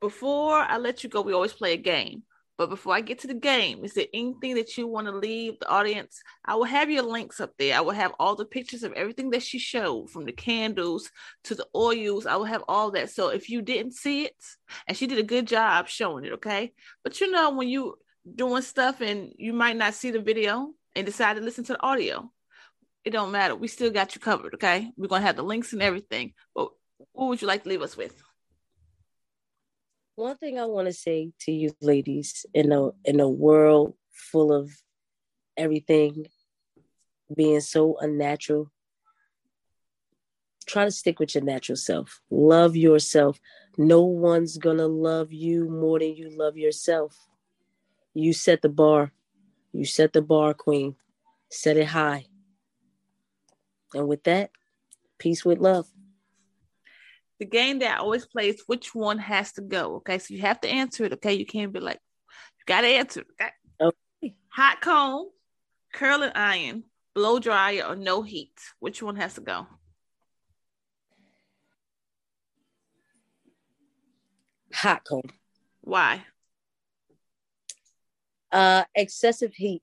[0.00, 2.22] Before I let you go, we always play a game.
[2.56, 5.58] But before I get to the game, is there anything that you want to leave
[5.58, 6.20] the audience?
[6.44, 7.74] I will have your links up there.
[7.74, 11.10] I will have all the pictures of everything that she showed from the candles
[11.44, 12.26] to the oils.
[12.26, 13.08] I will have all that.
[13.08, 14.36] So if you didn't see it,
[14.86, 16.74] and she did a good job showing it, okay?
[17.02, 17.96] But you know, when you
[18.34, 21.82] doing stuff and you might not see the video and decide to listen to the
[21.82, 22.30] audio,
[23.06, 23.56] it don't matter.
[23.56, 24.90] We still got you covered, okay?
[24.98, 26.34] We're gonna have the links and everything.
[26.54, 26.68] But
[27.12, 28.22] what would you like to leave us with?
[30.20, 34.52] One thing I want to say to you ladies in a in a world full
[34.52, 34.70] of
[35.56, 36.26] everything
[37.34, 38.70] being so unnatural,
[40.66, 42.20] try to stick with your natural self.
[42.30, 43.40] Love yourself.
[43.78, 47.16] No one's gonna love you more than you love yourself.
[48.12, 49.12] You set the bar.
[49.72, 50.96] You set the bar, queen.
[51.50, 52.26] Set it high.
[53.94, 54.50] And with that,
[55.18, 55.86] peace with love
[57.40, 59.96] the game that I always play is which one has to go.
[59.96, 61.14] Okay, so you have to answer it.
[61.14, 61.98] Okay, you can't be like,
[62.58, 63.24] you got to answer.
[63.40, 63.50] Okay?
[63.80, 64.34] okay.
[64.50, 65.30] Hot comb,
[65.92, 66.84] curling iron,
[67.14, 68.52] blow dryer, or no heat.
[68.78, 69.66] Which one has to go?
[74.74, 75.22] Hot comb.
[75.80, 76.26] Why?
[78.52, 79.82] Uh, excessive heat.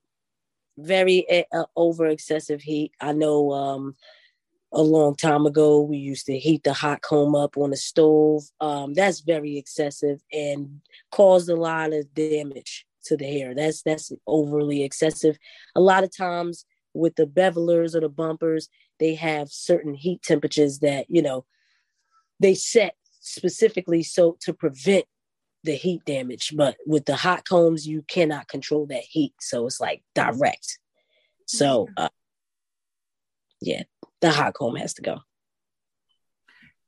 [0.77, 2.91] Very uh, over excessive heat.
[3.01, 3.51] I know.
[3.51, 3.95] Um,
[4.73, 5.81] a long time ago.
[5.81, 8.43] We used to heat the hot comb up on the stove.
[8.59, 10.81] Um, that's very excessive and
[11.11, 13.55] caused a lot of damage to the hair.
[13.55, 15.37] That's that's overly excessive.
[15.75, 18.69] A lot of times with the bevelers or the bumpers,
[18.99, 21.45] they have certain heat temperatures that you know
[22.39, 25.05] they set specifically so to prevent
[25.63, 26.53] the heat damage.
[26.55, 30.79] But with the hot combs, you cannot control that heat, so it's like direct.
[31.45, 32.09] So, uh,
[33.61, 33.83] yeah,
[34.21, 35.19] the hot comb has to go.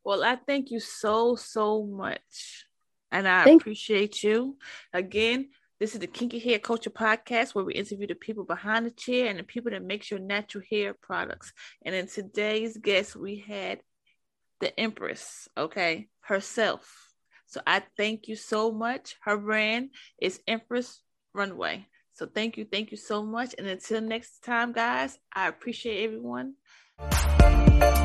[0.04, 2.66] Well, I thank you so, so much.
[3.12, 4.58] And I thank appreciate you.
[4.94, 5.50] Again,
[5.80, 9.28] this is the Kinky Hair Culture Podcast where we interview the people behind the chair
[9.28, 11.54] and the people that makes your natural hair products.
[11.86, 13.80] And in today's guest, we had
[14.60, 17.14] the Empress, okay, herself.
[17.48, 19.16] So I thank you so much.
[19.22, 19.92] Her brand
[20.22, 21.02] is Empress
[21.34, 21.88] Runway.
[22.14, 23.56] So thank you, thank you so much.
[23.58, 26.56] And until next time, guys, I appreciate everyone.
[27.00, 27.99] みんな。